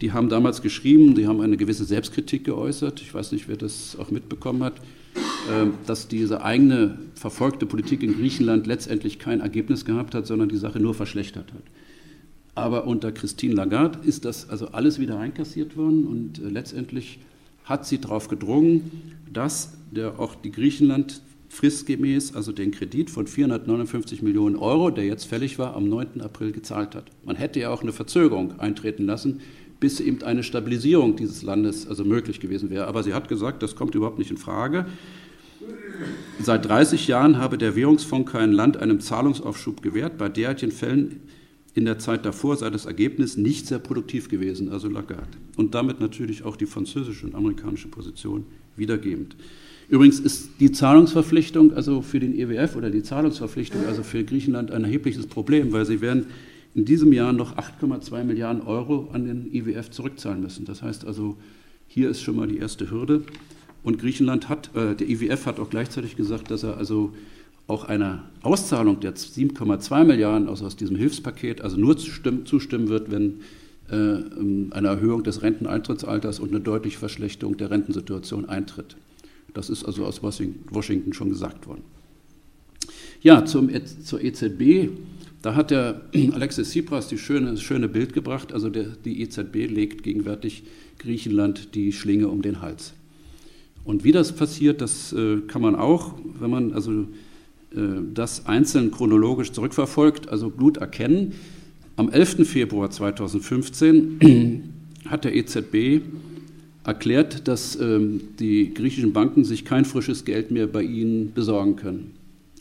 [0.01, 3.01] Die haben damals geschrieben, die haben eine gewisse Selbstkritik geäußert.
[3.01, 4.75] Ich weiß nicht, wer das auch mitbekommen hat,
[5.51, 10.57] ähm, dass diese eigene verfolgte Politik in Griechenland letztendlich kein Ergebnis gehabt hat, sondern die
[10.57, 11.63] Sache nur verschlechtert hat.
[12.55, 17.19] Aber unter Christine Lagarde ist das also alles wieder einkassiert worden und äh, letztendlich
[17.65, 24.21] hat sie darauf gedrungen, dass der, auch die Griechenland fristgemäß also den Kredit von 459
[24.21, 26.21] Millionen Euro, der jetzt fällig war, am 9.
[26.21, 27.12] April gezahlt hat.
[27.25, 29.41] Man hätte ja auch eine Verzögerung eintreten lassen,
[29.79, 32.88] bis eben eine Stabilisierung dieses Landes also möglich gewesen wäre.
[32.88, 34.85] Aber sie hat gesagt, das kommt überhaupt nicht in Frage.
[36.41, 40.17] Seit 30 Jahren habe der Währungsfonds kein Land einem Zahlungsaufschub gewährt.
[40.17, 41.21] Bei derartigen Fällen
[41.73, 45.38] in der Zeit davor sei das Ergebnis nicht sehr produktiv gewesen, also Lagarde.
[45.57, 49.35] Und damit natürlich auch die französische und amerikanische Position wiedergebend.
[49.89, 54.84] Übrigens ist die Zahlungsverpflichtung also für den EWF oder die Zahlungsverpflichtung also für Griechenland ein
[54.84, 56.28] erhebliches Problem, weil sie werden
[56.75, 60.65] in diesem Jahr noch 8,2 Milliarden Euro an den IWF zurückzahlen müssen.
[60.65, 61.38] Das heißt also,
[61.88, 63.23] hier ist schon mal die erste Hürde.
[63.82, 67.13] Und Griechenland hat, äh, der IWF hat auch gleichzeitig gesagt, dass er also
[67.65, 73.10] auch einer Auszahlung der 7,2 Milliarden aus, aus diesem Hilfspaket also nur zustimmen, zustimmen wird,
[73.10, 73.39] wenn
[73.89, 78.95] äh, ähm, eine Erhöhung des Renteneintrittsalters und eine deutliche Verschlechterung der Rentensituation eintritt.
[79.60, 81.82] Das ist also aus Washington schon gesagt worden.
[83.22, 84.88] Ja, zum, e zur EZB.
[85.41, 86.00] Da hat der
[86.32, 88.54] Alexis Tsipras die schöne, das schöne Bild gebracht.
[88.54, 90.63] Also der, die EZB legt gegenwärtig
[90.98, 92.93] Griechenland die Schlinge um den Hals.
[93.84, 97.02] Und wie das passiert, das äh, kann man auch, wenn man also
[97.76, 101.34] äh, das einzeln chronologisch zurückverfolgt, also Blut erkennen.
[101.98, 102.48] Am 11.
[102.48, 104.74] Februar 2015
[105.10, 106.02] hat der EZB
[106.89, 112.12] erklärt, dass ähm, die griechischen Banken sich kein frisches Geld mehr bei ihnen besorgen können.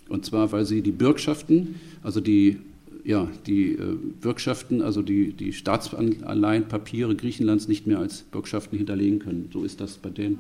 [0.08, 2.58] Und zwar, weil sie die Bürgschaften, also die,
[3.04, 9.48] ja, die äh, Bürgschaften, also die, die Staatsanleihenpapiere Griechenlands nicht mehr als Bürgschaften hinterlegen können.
[9.52, 10.38] So ist das bei denen.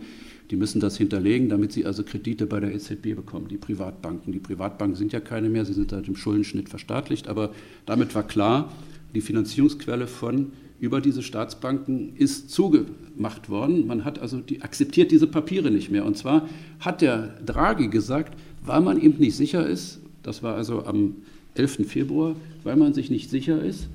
[0.50, 4.32] Die müssen das hinterlegen, damit sie also Kredite bei der EZB bekommen, die Privatbanken.
[4.32, 7.52] Die Privatbanken sind ja keine mehr, sie sind seit dem Schuldenschnitt verstaatlicht, aber
[7.84, 8.72] damit war klar,
[9.14, 13.86] die Finanzierungsquelle von über diese Staatsbanken ist zugemacht worden.
[13.86, 16.04] Man hat also die, akzeptiert diese Papiere nicht mehr.
[16.04, 16.48] Und zwar
[16.80, 21.16] hat der Draghi gesagt, weil man eben nicht sicher ist, das war also am
[21.54, 21.88] 11.
[21.88, 23.88] Februar, weil man sich nicht sicher ist,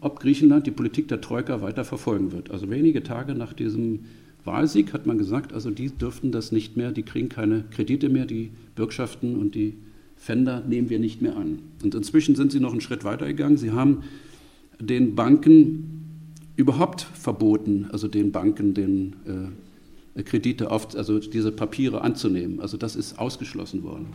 [0.00, 2.50] ob Griechenland die Politik der Troika weiter verfolgen wird.
[2.50, 4.00] Also wenige Tage nach diesem
[4.44, 8.26] Wahlsieg hat man gesagt, also die dürften das nicht mehr, die kriegen keine Kredite mehr,
[8.26, 9.74] die Bürgschaften und die
[10.16, 11.60] Fender nehmen wir nicht mehr an.
[11.82, 13.56] Und inzwischen sind sie noch einen Schritt weiter gegangen.
[13.56, 14.04] Sie haben
[14.78, 15.96] den Banken
[16.56, 19.16] überhaupt verboten, also den Banken den
[20.16, 22.60] äh, Kredite auf, also diese Papiere anzunehmen.
[22.60, 24.06] Also das ist ausgeschlossen worden.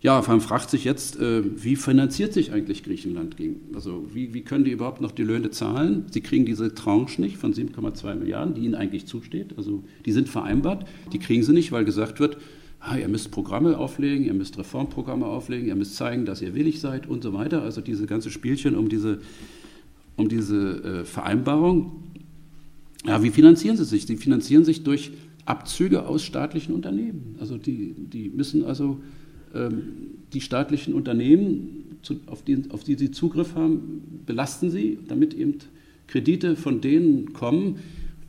[0.00, 3.36] Ja, man fragt sich jetzt, äh, wie finanziert sich eigentlich Griechenland?
[3.74, 6.06] Also wie, wie, können die überhaupt noch die Löhne zahlen?
[6.10, 9.54] Sie kriegen diese Tranche nicht von 7,2 Milliarden, die ihnen eigentlich zusteht.
[9.56, 12.36] Also die sind vereinbart, die kriegen sie nicht, weil gesagt wird,
[12.80, 16.80] ah, ihr müsst Programme auflegen, ihr müsst Reformprogramme auflegen, ihr müsst zeigen, dass ihr willig
[16.80, 17.62] seid und so weiter.
[17.62, 19.20] Also diese ganze Spielchen um diese
[20.18, 22.02] um diese äh, Vereinbarung.
[23.06, 24.04] Ja, wie finanzieren sie sich?
[24.06, 25.12] Sie finanzieren sich durch
[25.46, 27.36] Abzüge aus staatlichen Unternehmen.
[27.40, 29.00] Also die, die müssen also
[29.54, 29.82] ähm,
[30.34, 35.54] die staatlichen Unternehmen, zu, auf, die, auf die sie Zugriff haben, belasten sie, damit eben
[36.08, 37.76] Kredite von denen kommen,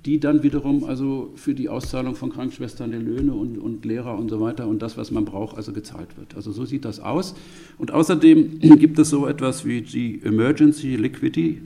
[0.06, 4.30] die dann wiederum also für die Auszahlung von Krankenschwestern der Löhne und, und Lehrer und
[4.30, 6.36] so weiter und das, was man braucht, also gezahlt wird.
[6.36, 7.36] Also so sieht das aus.
[7.78, 11.62] Und außerdem gibt es so etwas wie die Emergency Liquidity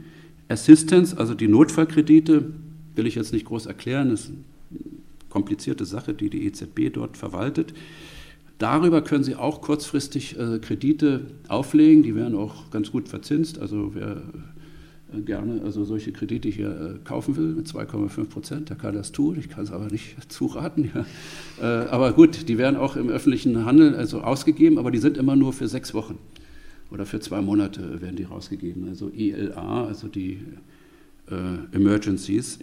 [0.49, 2.51] Assistance, also die Notfallkredite,
[2.95, 4.79] will ich jetzt nicht groß erklären, ist eine
[5.29, 7.73] komplizierte Sache, die die EZB dort verwaltet.
[8.57, 13.59] Darüber können Sie auch kurzfristig äh, Kredite auflegen, die werden auch ganz gut verzinst.
[13.59, 14.21] Also wer
[15.25, 19.37] gerne also solche Kredite hier äh, kaufen will mit 2,5 Prozent, der kann das tun.
[19.39, 20.91] Ich kann es aber nicht zuraten.
[20.93, 21.05] Ja.
[21.61, 25.35] Äh, aber gut, die werden auch im öffentlichen Handel also ausgegeben, aber die sind immer
[25.35, 26.17] nur für sechs Wochen
[26.91, 30.39] oder für zwei Monate werden die rausgegeben, also ELA, also die
[31.29, 32.59] äh, Emergencies.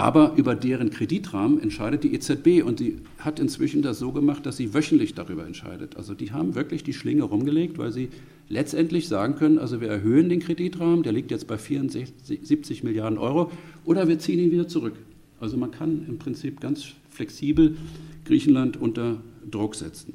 [0.00, 4.56] Aber über deren Kreditrahmen entscheidet die EZB und die hat inzwischen das so gemacht, dass
[4.56, 5.98] sie wöchentlich darüber entscheidet.
[5.98, 8.08] Also die haben wirklich die Schlinge rumgelegt, weil sie
[8.48, 13.52] letztendlich sagen können, also wir erhöhen den Kreditrahmen, der liegt jetzt bei 74 Milliarden Euro,
[13.84, 14.94] oder wir ziehen ihn wieder zurück.
[15.38, 17.76] Also man kann im Prinzip ganz flexibel
[18.24, 20.14] Griechenland unter Druck setzen.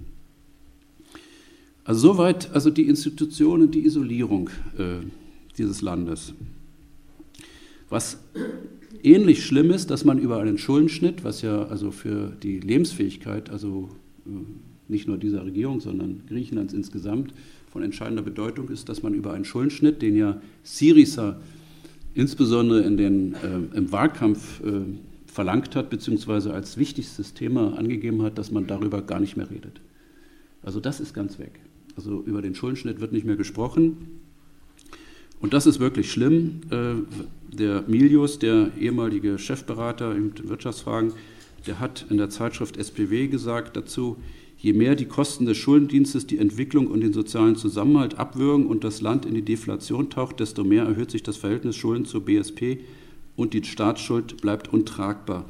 [1.83, 5.05] Also soweit also die Institutionen, die Isolierung äh,
[5.59, 6.33] dieses Landes.
[7.87, 8.17] Was
[9.03, 13.89] ähnlich schlimm ist, dass man über einen Schuldenschnitt, was ja also für die Lebensfähigkeit, also
[14.25, 14.29] äh,
[14.87, 17.33] nicht nur dieser Regierung, sondern Griechenlands insgesamt
[17.71, 21.39] von entscheidender Bedeutung ist, dass man über einen Schuldenschnitt, den ja Syriza
[22.13, 24.81] insbesondere in den, äh, im Wahlkampf äh,
[25.25, 29.81] verlangt hat, beziehungsweise als wichtigstes Thema angegeben hat, dass man darüber gar nicht mehr redet.
[30.63, 31.59] Also das ist ganz weg.
[31.97, 33.97] Also über den Schuldenschnitt wird nicht mehr gesprochen.
[35.45, 36.61] Und das ist wirklich schlimm.
[36.71, 41.13] Äh, der Milius, der ehemalige Chefberater in Wirtschaftsfragen,
[41.67, 44.17] der hat in der Zeitschrift SPW gesagt dazu,
[44.57, 49.01] je mehr die Kosten des Schuldendienstes die Entwicklung und den sozialen Zusammenhalt abwürgen und das
[49.01, 52.79] Land in die Deflation taucht, desto mehr erhöht sich das Verhältnis Schulden zur BSP
[53.35, 55.45] und die Staatsschuld bleibt untragbar.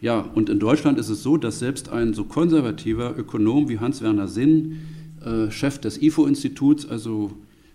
[0.00, 4.28] Ja, und in Deutschland ist es so, dass selbst ein so konservativer Ökonom wie Hans-Werner
[4.28, 4.78] Sinn
[5.24, 7.32] äh, Chef des IFO-Instituts, also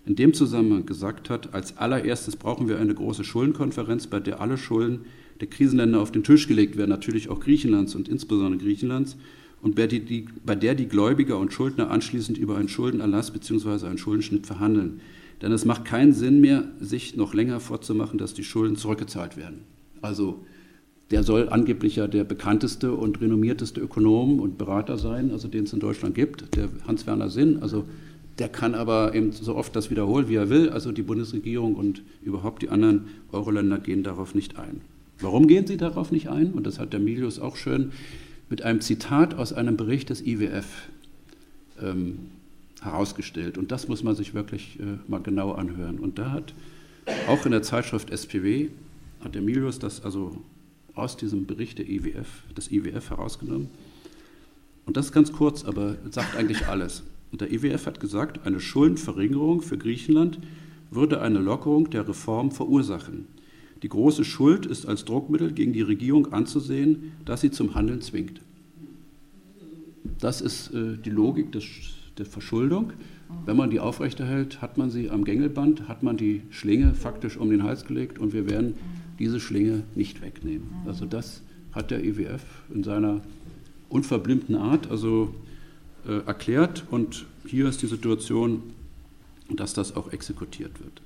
[0.10, 4.58] in dem Zusammenhang gesagt hat, als allererstes brauchen wir eine große Schuldenkonferenz, bei der alle
[4.58, 5.02] Schulden
[5.40, 9.18] der Krisenländer auf den Tisch gelegt werden, natürlich auch Griechenlands und insbesondere Griechenlands,
[9.62, 13.86] und bei, die, die, bei der die Gläubiger und Schuldner anschließend über einen Schuldenerlass bzw.
[13.86, 15.02] einen Schuldenschnitt verhandeln.
[15.44, 19.60] Denn es macht keinen Sinn mehr, sich noch länger vorzumachen, dass die Schulden zurückgezahlt werden.
[20.02, 20.44] Also
[21.12, 25.74] der soll angeblich ja der bekannteste und renommierteste Ökonom und Berater sein, also den es
[25.74, 27.62] in Deutschland gibt, der Hans-Werner Sinn.
[27.62, 27.86] Also
[28.40, 30.70] der kann aber eben so oft das wiederholen, wie er will.
[30.70, 34.82] Also die Bundesregierung und überhaupt die anderen Euro-Länder gehen darauf nicht ein.
[35.20, 36.54] Warum gehen sie darauf nicht ein?
[36.54, 37.92] Und das hat der Milius auch schön
[38.50, 40.90] mit einem Zitat aus einem Bericht des IWF
[41.82, 42.20] ähm,
[42.82, 43.58] herausgestellt.
[43.58, 46.00] Und das muss man sich wirklich äh, mal genau anhören.
[46.00, 46.54] Und da hat
[47.28, 48.70] auch in der Zeitschrift SPW,
[49.22, 50.42] hat der Milius das also
[50.96, 53.70] aus diesem Bericht der IWF, des IWF herausgenommen.
[54.86, 57.04] Und das ist ganz kurz, aber sagt eigentlich alles.
[57.32, 60.40] Und der IWF hat gesagt, eine Schuldenverringerung für Griechenland
[60.92, 63.28] würde eine Lockerung der Reform verursachen.
[63.84, 68.42] Die große Schuld ist als Druckmittel gegen die Regierung anzusehen, das sie zum Handeln zwingt.
[70.20, 71.66] Das ist äh, die Logik des,
[72.18, 72.94] der Verschuldung.
[73.46, 77.50] Wenn man die aufrechterhält, hat man sie am Gängelband, hat man die Schlinge faktisch um
[77.50, 78.74] den Hals gelegt und wir werden
[79.20, 80.68] diese Schlinge nicht wegnehmen.
[80.86, 82.42] Also das hat der IWF
[82.74, 83.22] in seiner
[83.88, 85.34] unverblümten Art also
[86.08, 88.62] äh, erklärt und hier ist die Situation,
[89.50, 91.02] dass das auch exekutiert wird.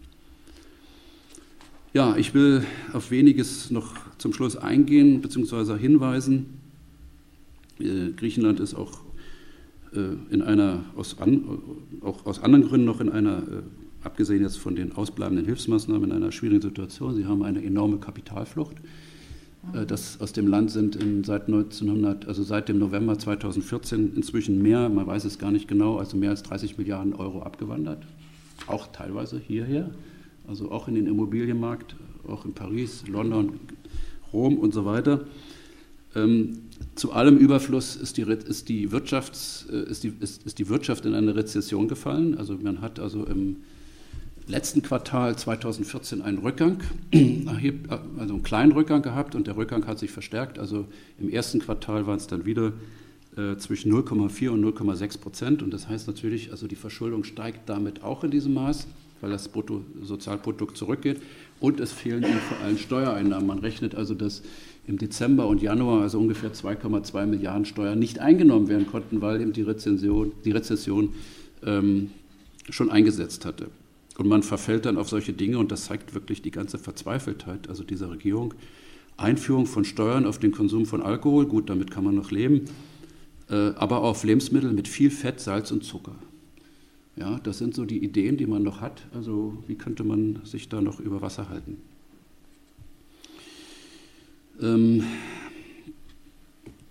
[1.93, 5.77] Ja, ich will auf weniges noch zum Schluss eingehen bzw.
[5.77, 6.59] hinweisen.
[7.79, 9.01] Äh, Griechenland ist auch
[9.93, 11.59] äh, in einer, aus, an,
[12.01, 13.43] auch aus anderen Gründen noch in einer,
[14.03, 17.15] abgesehen jetzt von den ausbleibenden Hilfsmaßnahmen, in einer schwierigen Situation.
[17.15, 18.77] Sie haben eine enorme Kapitalflucht.
[19.73, 24.61] Äh, das aus dem Land sind in, seit 1900, also seit dem November 2014 inzwischen
[24.61, 28.03] mehr, man weiß es gar nicht genau, also mehr als 30 Milliarden Euro abgewandert.
[28.67, 29.91] Auch teilweise hierher
[30.47, 31.95] also auch in den Immobilienmarkt,
[32.27, 33.59] auch in Paris, London,
[34.31, 35.25] Rom und so weiter.
[36.15, 36.63] Ähm,
[36.95, 41.05] zu allem Überfluss ist die, ist, die Wirtschafts-, äh, ist, die, ist, ist die Wirtschaft
[41.05, 42.37] in eine Rezession gefallen.
[42.37, 43.57] Also man hat also im
[44.47, 46.79] letzten Quartal 2014 einen Rückgang,
[48.17, 50.59] also einen kleinen Rückgang gehabt und der Rückgang hat sich verstärkt.
[50.59, 50.85] Also
[51.19, 52.73] im ersten Quartal waren es dann wieder
[53.37, 58.03] äh, zwischen 0,4 und 0,6 Prozent und das heißt natürlich, also die Verschuldung steigt damit
[58.03, 58.87] auch in diesem Maß
[59.23, 61.21] weil das Bruttosozialprodukt zurückgeht.
[61.61, 63.47] Und es fehlen ihnen vor allem Steuereinnahmen.
[63.47, 64.43] Man rechnet also, dass
[64.85, 69.53] im Dezember und Januar also ungefähr 2,2 Milliarden Steuern nicht eingenommen werden konnten, weil eben
[69.53, 71.13] die, Rezension, die Rezession
[71.65, 72.11] ähm,
[72.69, 73.67] schon eingesetzt hatte.
[74.17, 77.83] Und man verfällt dann auf solche Dinge und das zeigt wirklich die ganze Verzweifeltheit also
[77.83, 78.53] dieser Regierung.
[79.17, 82.65] Einführung von Steuern auf den Konsum von Alkohol, gut, damit kann man noch leben,
[83.49, 86.15] äh, aber auf Lebensmittel mit viel Fett, Salz und Zucker.
[87.15, 89.05] Ja, das sind so die Ideen, die man noch hat.
[89.13, 91.77] Also wie könnte man sich da noch über Wasser halten?
[94.61, 95.03] Ähm,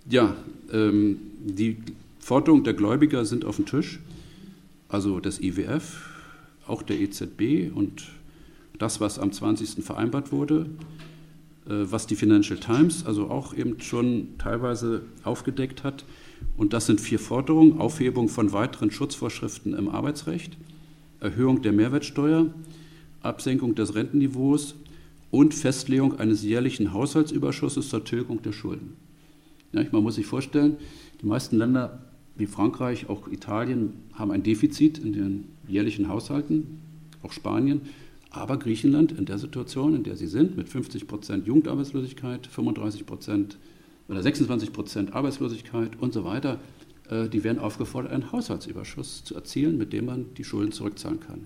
[0.09, 0.35] ja,
[0.71, 1.77] ähm, die
[2.19, 3.99] Forderungen der Gläubiger sind auf dem Tisch,
[4.87, 6.12] also des IWF,
[6.67, 8.03] auch der EZB und
[8.77, 9.83] das, was am 20.
[9.83, 10.67] vereinbart wurde,
[11.67, 16.05] äh, was die Financial Times also auch eben schon teilweise aufgedeckt hat.
[16.57, 17.79] Und das sind vier Forderungen.
[17.79, 20.57] Aufhebung von weiteren Schutzvorschriften im Arbeitsrecht,
[21.19, 22.47] Erhöhung der Mehrwertsteuer,
[23.21, 24.75] Absenkung des Rentenniveaus
[25.31, 28.97] und Festlegung eines jährlichen Haushaltsüberschusses zur Tilgung der Schulden.
[29.71, 30.77] Ja, man muss sich vorstellen,
[31.21, 31.99] die meisten Länder
[32.35, 36.79] wie Frankreich, auch Italien haben ein Defizit in den jährlichen Haushalten,
[37.21, 37.81] auch Spanien.
[38.31, 43.57] Aber Griechenland in der Situation, in der sie sind, mit 50 Prozent Jugendarbeitslosigkeit, 35 Prozent
[44.09, 46.59] oder 26 Prozent Arbeitslosigkeit und so weiter,
[47.09, 51.45] äh, die werden aufgefordert, einen Haushaltsüberschuss zu erzielen, mit dem man die Schulden zurückzahlen kann.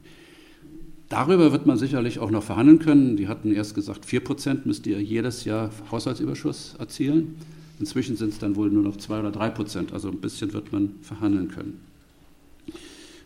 [1.09, 3.17] Darüber wird man sicherlich auch noch verhandeln können.
[3.17, 7.35] Die hatten erst gesagt, 4 Prozent müsst ihr jedes Jahr Haushaltsüberschuss erzielen.
[7.79, 9.93] Inzwischen sind es dann wohl nur noch 2 oder 3 Prozent.
[9.93, 11.79] Also ein bisschen wird man verhandeln können.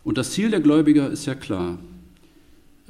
[0.03, 1.79] Und das Ziel der Gläubiger ist ja klar.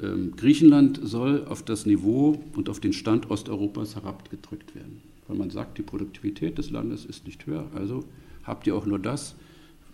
[0.02, 5.50] Ähm, Griechenland soll auf das Niveau und auf den Stand Osteuropas herabgedrückt werden weil man
[5.50, 7.66] sagt, die Produktivität des Landes ist nicht höher.
[7.74, 8.04] Also
[8.44, 9.34] habt ihr auch nur das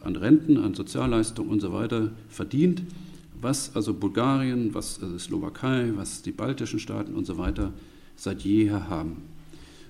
[0.00, 2.83] an Renten, an Sozialleistungen und so weiter verdient,
[3.40, 7.72] was also Bulgarien, was also Slowakei, was die baltischen Staaten und so weiter
[8.16, 9.18] seit jeher haben.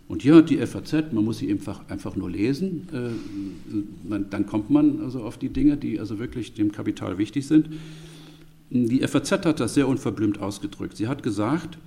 [0.09, 4.47] Und hier hat die FAZ, man muss sie einfach, einfach nur lesen, äh, man, dann
[4.47, 7.69] kommt man also auf die Dinge, die also wirklich dem Kapital wichtig sind.
[8.71, 10.97] Die FAZ hat das sehr unverblümt ausgedrückt.
[10.97, 11.79] Sie hat gesagt,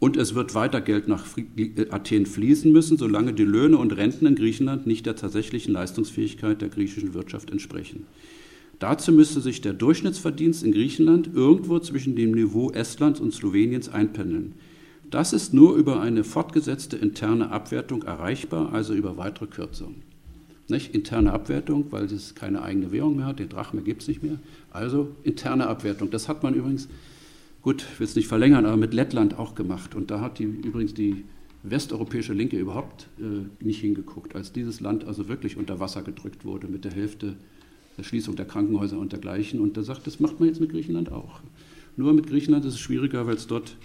[0.00, 4.26] und es wird weiter Geld nach äh, Athen fließen müssen, solange die Löhne und Renten
[4.26, 8.06] in Griechenland nicht der tatsächlichen Leistungsfähigkeit der griechischen Wirtschaft entsprechen.
[8.80, 14.54] Dazu müsste sich der Durchschnittsverdienst in Griechenland irgendwo zwischen dem Niveau Estlands und Sloweniens einpendeln.
[15.14, 20.02] Das ist nur über eine fortgesetzte interne Abwertung erreichbar, also über weitere Kürzungen.
[20.66, 20.92] Nicht?
[20.92, 24.40] Interne Abwertung, weil es keine eigene Währung mehr hat, den Drachme gibt es nicht mehr.
[24.72, 26.10] Also interne Abwertung.
[26.10, 26.88] Das hat man übrigens,
[27.62, 29.94] gut, ich will es nicht verlängern, aber mit Lettland auch gemacht.
[29.94, 31.22] Und da hat die, übrigens die
[31.62, 36.66] westeuropäische Linke überhaupt äh, nicht hingeguckt, als dieses Land also wirklich unter Wasser gedrückt wurde
[36.66, 37.36] mit der Hälfte
[37.96, 39.60] der Schließung der Krankenhäuser und dergleichen.
[39.60, 41.38] Und da sagt, das macht man jetzt mit Griechenland auch.
[41.96, 43.76] Nur mit Griechenland ist es schwieriger, weil es dort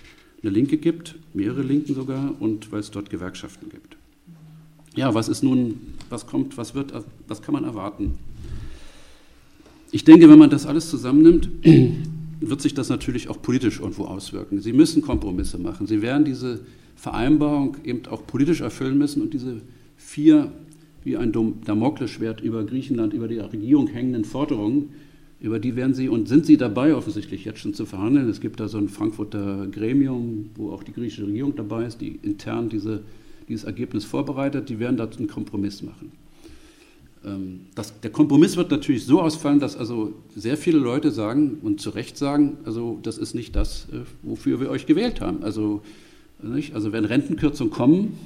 [0.42, 3.98] eine Linke gibt, mehrere Linken sogar, und weil es dort Gewerkschaften gibt.
[4.96, 5.80] Ja, was ist nun,
[6.10, 6.94] was kommt, was wird,
[7.28, 8.18] was kann man erwarten?
[9.92, 11.50] Ich denke, wenn man das alles zusammennimmt,
[12.42, 14.62] wird sich das natürlich auch politisch irgendwo auswirken.
[14.62, 15.88] Sie müssen Kompromisse machen.
[15.88, 16.62] Sie werden diese
[16.96, 19.62] Vereinbarung eben auch politisch erfüllen müssen und diese
[19.98, 20.52] vier
[21.04, 21.32] wie ein
[21.66, 24.90] Damoklesschwert über Griechenland, über die Regierung hängenden Forderungen,
[25.42, 28.30] über die werden Sie und sind Sie dabei offensichtlich jetzt schon zu verhandeln.
[28.30, 32.20] Es gibt da so ein Frankfurter Gremium, wo auch die griechische Regierung dabei ist, die
[32.22, 33.02] intern diese,
[33.48, 34.68] dieses Ergebnis vorbereitet.
[34.68, 36.12] Die werden da einen Kompromiss machen.
[37.24, 41.80] Ähm, das, der Kompromiss wird natürlich so ausfallen, dass also sehr viele Leute sagen und
[41.80, 45.44] zu Recht sagen, also das ist nicht das, äh, wofür wir euch gewählt haben.
[45.44, 45.82] Also,
[46.42, 46.76] nicht?
[46.76, 48.18] also wenn Rentenkürzungen kommen,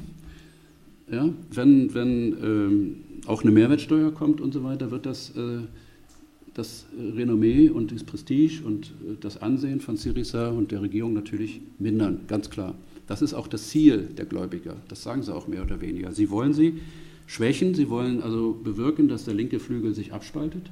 [1.12, 2.96] ja, wenn, wenn ähm,
[3.28, 5.60] auch eine Mehrwertsteuer kommt und so weiter, wird das äh,
[6.54, 11.62] das Renommee und das Prestige und äh, das Ansehen von Syriza und der Regierung natürlich
[11.80, 12.76] mindern, ganz klar.
[13.08, 16.12] Das ist auch das Ziel der Gläubiger, das sagen sie auch mehr oder weniger.
[16.12, 16.80] Sie wollen sie
[17.28, 20.70] schwächen, sie wollen also bewirken, dass der linke Flügel sich abspaltet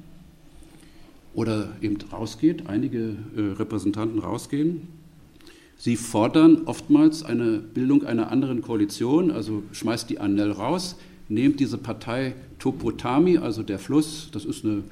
[1.34, 4.82] oder eben rausgeht, einige äh, Repräsentanten rausgehen.
[5.76, 10.96] Sie fordern oftmals eine Bildung einer anderen Koalition, also schmeißt die Annel raus,
[11.28, 14.84] nehmt diese Partei Topotami, also der Fluss, das ist eine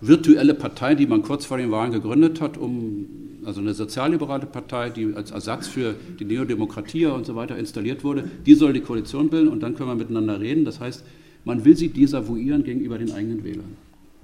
[0.00, 3.06] virtuelle Partei, die man kurz vor den Wahlen gegründet hat, um,
[3.44, 8.28] also eine sozialliberale Partei, die als Ersatz für die Neodemokratie und so weiter installiert wurde,
[8.44, 10.64] die soll die Koalition bilden und dann können wir miteinander reden.
[10.64, 11.04] Das heißt,
[11.44, 13.76] man will sie desavouieren gegenüber den eigenen Wählern.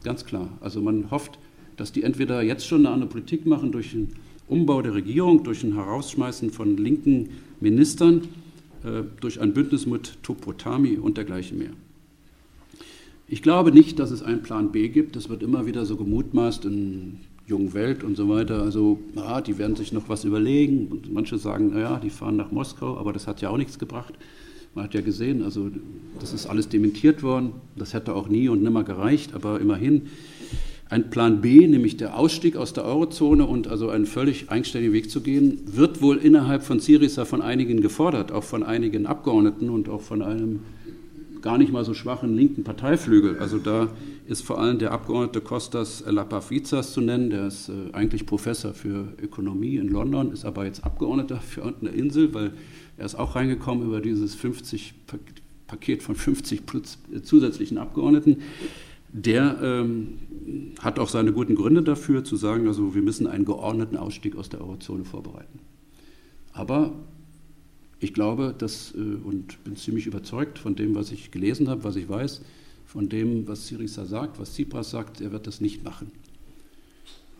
[0.03, 0.49] Ganz klar.
[0.61, 1.39] Also man hofft,
[1.77, 4.09] dass die entweder jetzt schon eine andere Politik machen durch den
[4.49, 8.23] Umbau der Regierung, durch ein Herausschmeißen von linken Ministern,
[8.85, 11.71] äh, durch ein Bündnis mit Topotami und dergleichen mehr.
[13.33, 15.17] Ich glaube nicht, dass es einen Plan B gibt.
[15.17, 18.61] Das wird immer wieder so gemutmaßt in jungen Welt und so weiter.
[18.61, 20.89] Also, ja, die werden sich noch was überlegen.
[20.89, 24.13] Und manche sagen, naja, die fahren nach Moskau, aber das hat ja auch nichts gebracht.
[24.75, 25.71] Man hat ja gesehen, also
[26.21, 27.53] das ist alles dementiert worden.
[27.75, 30.09] Das hätte auch nie und nimmer gereicht, aber immerhin.
[30.91, 35.11] Ein Plan B, nämlich der Ausstieg aus der Eurozone und also einen völlig eigenständigen Weg
[35.11, 39.89] zu gehen, wird wohl innerhalb von Syriza von einigen gefordert, auch von einigen Abgeordneten und
[39.89, 40.61] auch von einem
[41.43, 43.39] gar nicht mal so schwachen linken Parteiflügel.
[43.39, 43.89] Also da
[44.27, 49.13] ist vor allem der Abgeordnete Kostas Lapavitsas zu nennen, der ist äh, eigentlich Professor für
[49.21, 52.53] Ökonomie in London, ist aber jetzt Abgeordneter für eine Insel, weil
[52.97, 54.95] er ist auch reingekommen über dieses 50
[55.67, 56.63] Paket von 50
[57.13, 58.39] äh, zusätzlichen Abgeordneten.
[59.13, 60.19] Der ähm,
[60.81, 64.49] hat auch seine guten Gründe dafür, zu sagen, also wir müssen einen geordneten Ausstieg aus
[64.49, 65.59] der Eurozone vorbereiten.
[66.55, 66.93] Aber
[68.03, 71.97] ich glaube dass, äh, und bin ziemlich überzeugt von dem, was ich gelesen habe, was
[71.97, 72.43] ich weiß,
[72.87, 76.11] von dem, was Syriza sagt, was Tsipras sagt, er wird das nicht machen.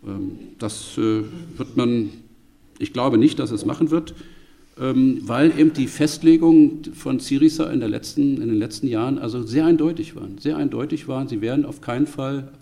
[0.07, 1.25] Ähm, das äh,
[1.57, 2.11] wird man,
[2.79, 4.15] ich glaube nicht, dass es machen wird,
[4.81, 9.67] ähm, weil eben die Festlegungen von Syriza in, letzten, in den letzten Jahren also sehr
[9.67, 10.39] eindeutig waren.
[10.39, 12.53] Sehr eindeutig waren, sie werden auf keinen Fall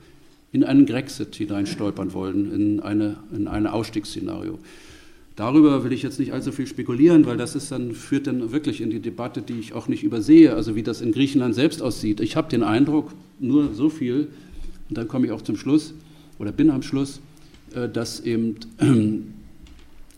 [0.53, 4.59] in einen Grexit hineinstolpern wollen, in, eine, in ein Ausstiegsszenario.
[5.37, 8.81] Darüber will ich jetzt nicht allzu viel spekulieren, weil das ist dann, führt dann wirklich
[8.81, 12.20] in die Debatte, die ich auch nicht übersehe, also wie das in Griechenland selbst aussieht.
[12.20, 14.28] Ich habe den Eindruck, nur so viel,
[14.89, 15.95] und dann komme ich auch zum Schluss,
[16.39, 17.20] oder bin am Schluss,
[17.74, 18.57] äh, dass eben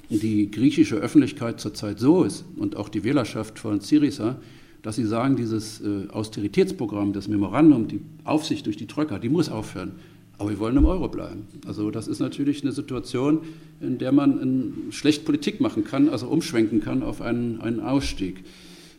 [0.08, 4.38] die griechische Öffentlichkeit zurzeit so ist und auch die Wählerschaft von Syriza,
[4.82, 9.48] dass sie sagen, dieses äh, Austeritätsprogramm, das Memorandum, die Aufsicht durch die Troika, die muss
[9.48, 9.92] aufhören.
[10.42, 11.46] Aber wir wollen im Euro bleiben.
[11.68, 13.42] Also das ist natürlich eine Situation,
[13.80, 18.42] in der man schlecht Politik machen kann, also umschwenken kann auf einen, einen Ausstieg.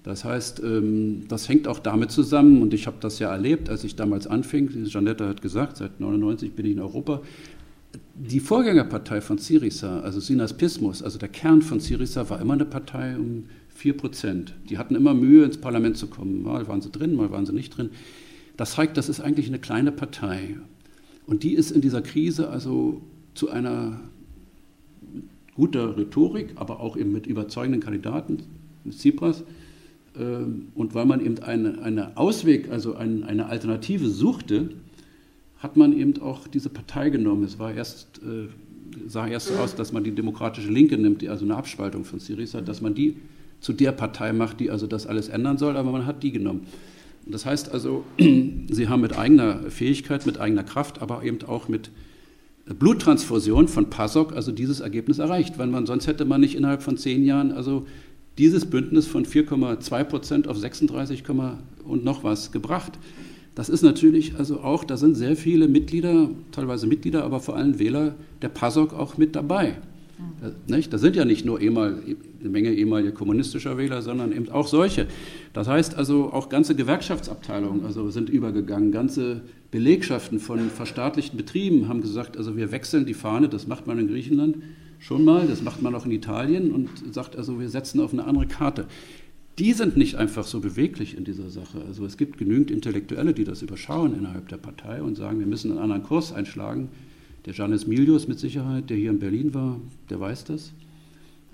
[0.03, 3.83] Das heißt, ähm, das hängt auch damit zusammen, und ich habe das ja erlebt, als
[3.83, 7.21] ich damals anfing, Janetta hat gesagt, seit 1999 bin ich in Europa,
[8.15, 13.17] die Vorgängerpartei von Syriza, also Synaspismus, also der Kern von Syriza, war immer eine Partei
[13.17, 14.55] um 4 Prozent.
[14.69, 16.41] Die hatten immer Mühe, ins Parlament zu kommen.
[16.41, 17.89] Mal waren sie drin, mal waren sie nicht drin.
[18.55, 20.55] Das zeigt, das ist eigentlich eine kleine Partei.
[21.25, 23.01] Und die ist in dieser Krise also
[23.33, 23.99] zu einer
[25.55, 28.43] guter Rhetorik, aber auch eben mit überzeugenden Kandidaten,
[28.89, 29.43] Tsipras,
[30.17, 34.69] ähm, und weil man eben eine, eine Ausweg, also eine Alternative suchte,
[35.59, 37.43] hat man eben auch diese Partei genommen.
[37.43, 38.49] Es war erst, äh,
[39.07, 42.61] sah erst aus, dass man die demokratische Linke nimmt, die also eine Abspaltung von Syriza,
[42.61, 43.15] dass man die
[43.61, 46.67] zu der Partei macht, die also das alles ändern soll, aber man hat die genommen.
[47.25, 51.91] Das heißt also, sie haben mit eigener Fähigkeit, mit eigener Kraft, aber eben auch mit
[52.65, 56.97] Bluttransfusion von PASOK also dieses Ergebnis erreicht, weil man sonst hätte man nicht innerhalb von
[56.97, 57.85] zehn Jahren also
[58.37, 61.23] dieses Bündnis von 4,2 Prozent auf 36,
[61.83, 62.93] und noch was gebracht.
[63.53, 67.77] Das ist natürlich also auch, da sind sehr viele Mitglieder, teilweise Mitglieder, aber vor allem
[67.77, 69.75] Wähler der PASOK auch mit dabei.
[70.41, 71.97] Da, da sind ja nicht nur ehemal,
[72.39, 75.07] eine Menge ehemaliger kommunistischer Wähler, sondern eben auch solche.
[75.53, 79.41] Das heißt also, auch ganze Gewerkschaftsabteilungen also sind übergegangen, ganze
[79.71, 84.07] Belegschaften von verstaatlichten Betrieben haben gesagt, also wir wechseln die Fahne, das macht man in
[84.07, 84.57] Griechenland
[84.99, 88.25] schon mal, das macht man auch in Italien und sagt also, wir setzen auf eine
[88.25, 88.85] andere Karte.
[89.59, 91.81] Die sind nicht einfach so beweglich in dieser Sache.
[91.87, 95.71] Also es gibt genügend Intellektuelle, die das überschauen innerhalb der Partei und sagen, wir müssen
[95.71, 96.89] einen anderen Kurs einschlagen.
[97.45, 99.79] Der Janis Milius mit Sicherheit, der hier in Berlin war,
[100.09, 100.71] der weiß das.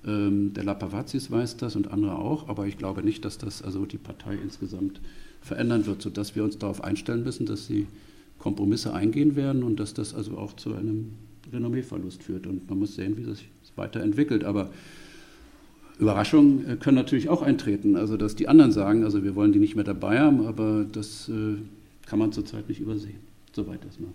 [0.06, 3.86] Ähm, der Lapavazis weiß das und andere auch, aber ich glaube nicht, dass das also
[3.86, 5.02] die Partei insgesamt
[5.42, 7.88] verändern wird, sodass wir uns darauf einstellen müssen, dass sie
[8.38, 11.12] Kompromisse eingehen werden und dass das also auch zu einem
[11.52, 12.48] Renommeeverlust führt.
[12.48, 13.40] Und man muss sehen, wie das
[13.76, 14.44] weiterentwickelt.
[14.44, 14.70] Aber
[16.00, 17.96] Überraschungen äh, können natürlich auch eintreten.
[17.96, 21.30] Also, dass die anderen sagen, also wir wollen die nicht mehr dabei haben, aber das
[21.30, 21.56] äh,
[22.06, 23.20] kann man zurzeit nicht übersehen.
[23.54, 24.12] Soweit erstmal.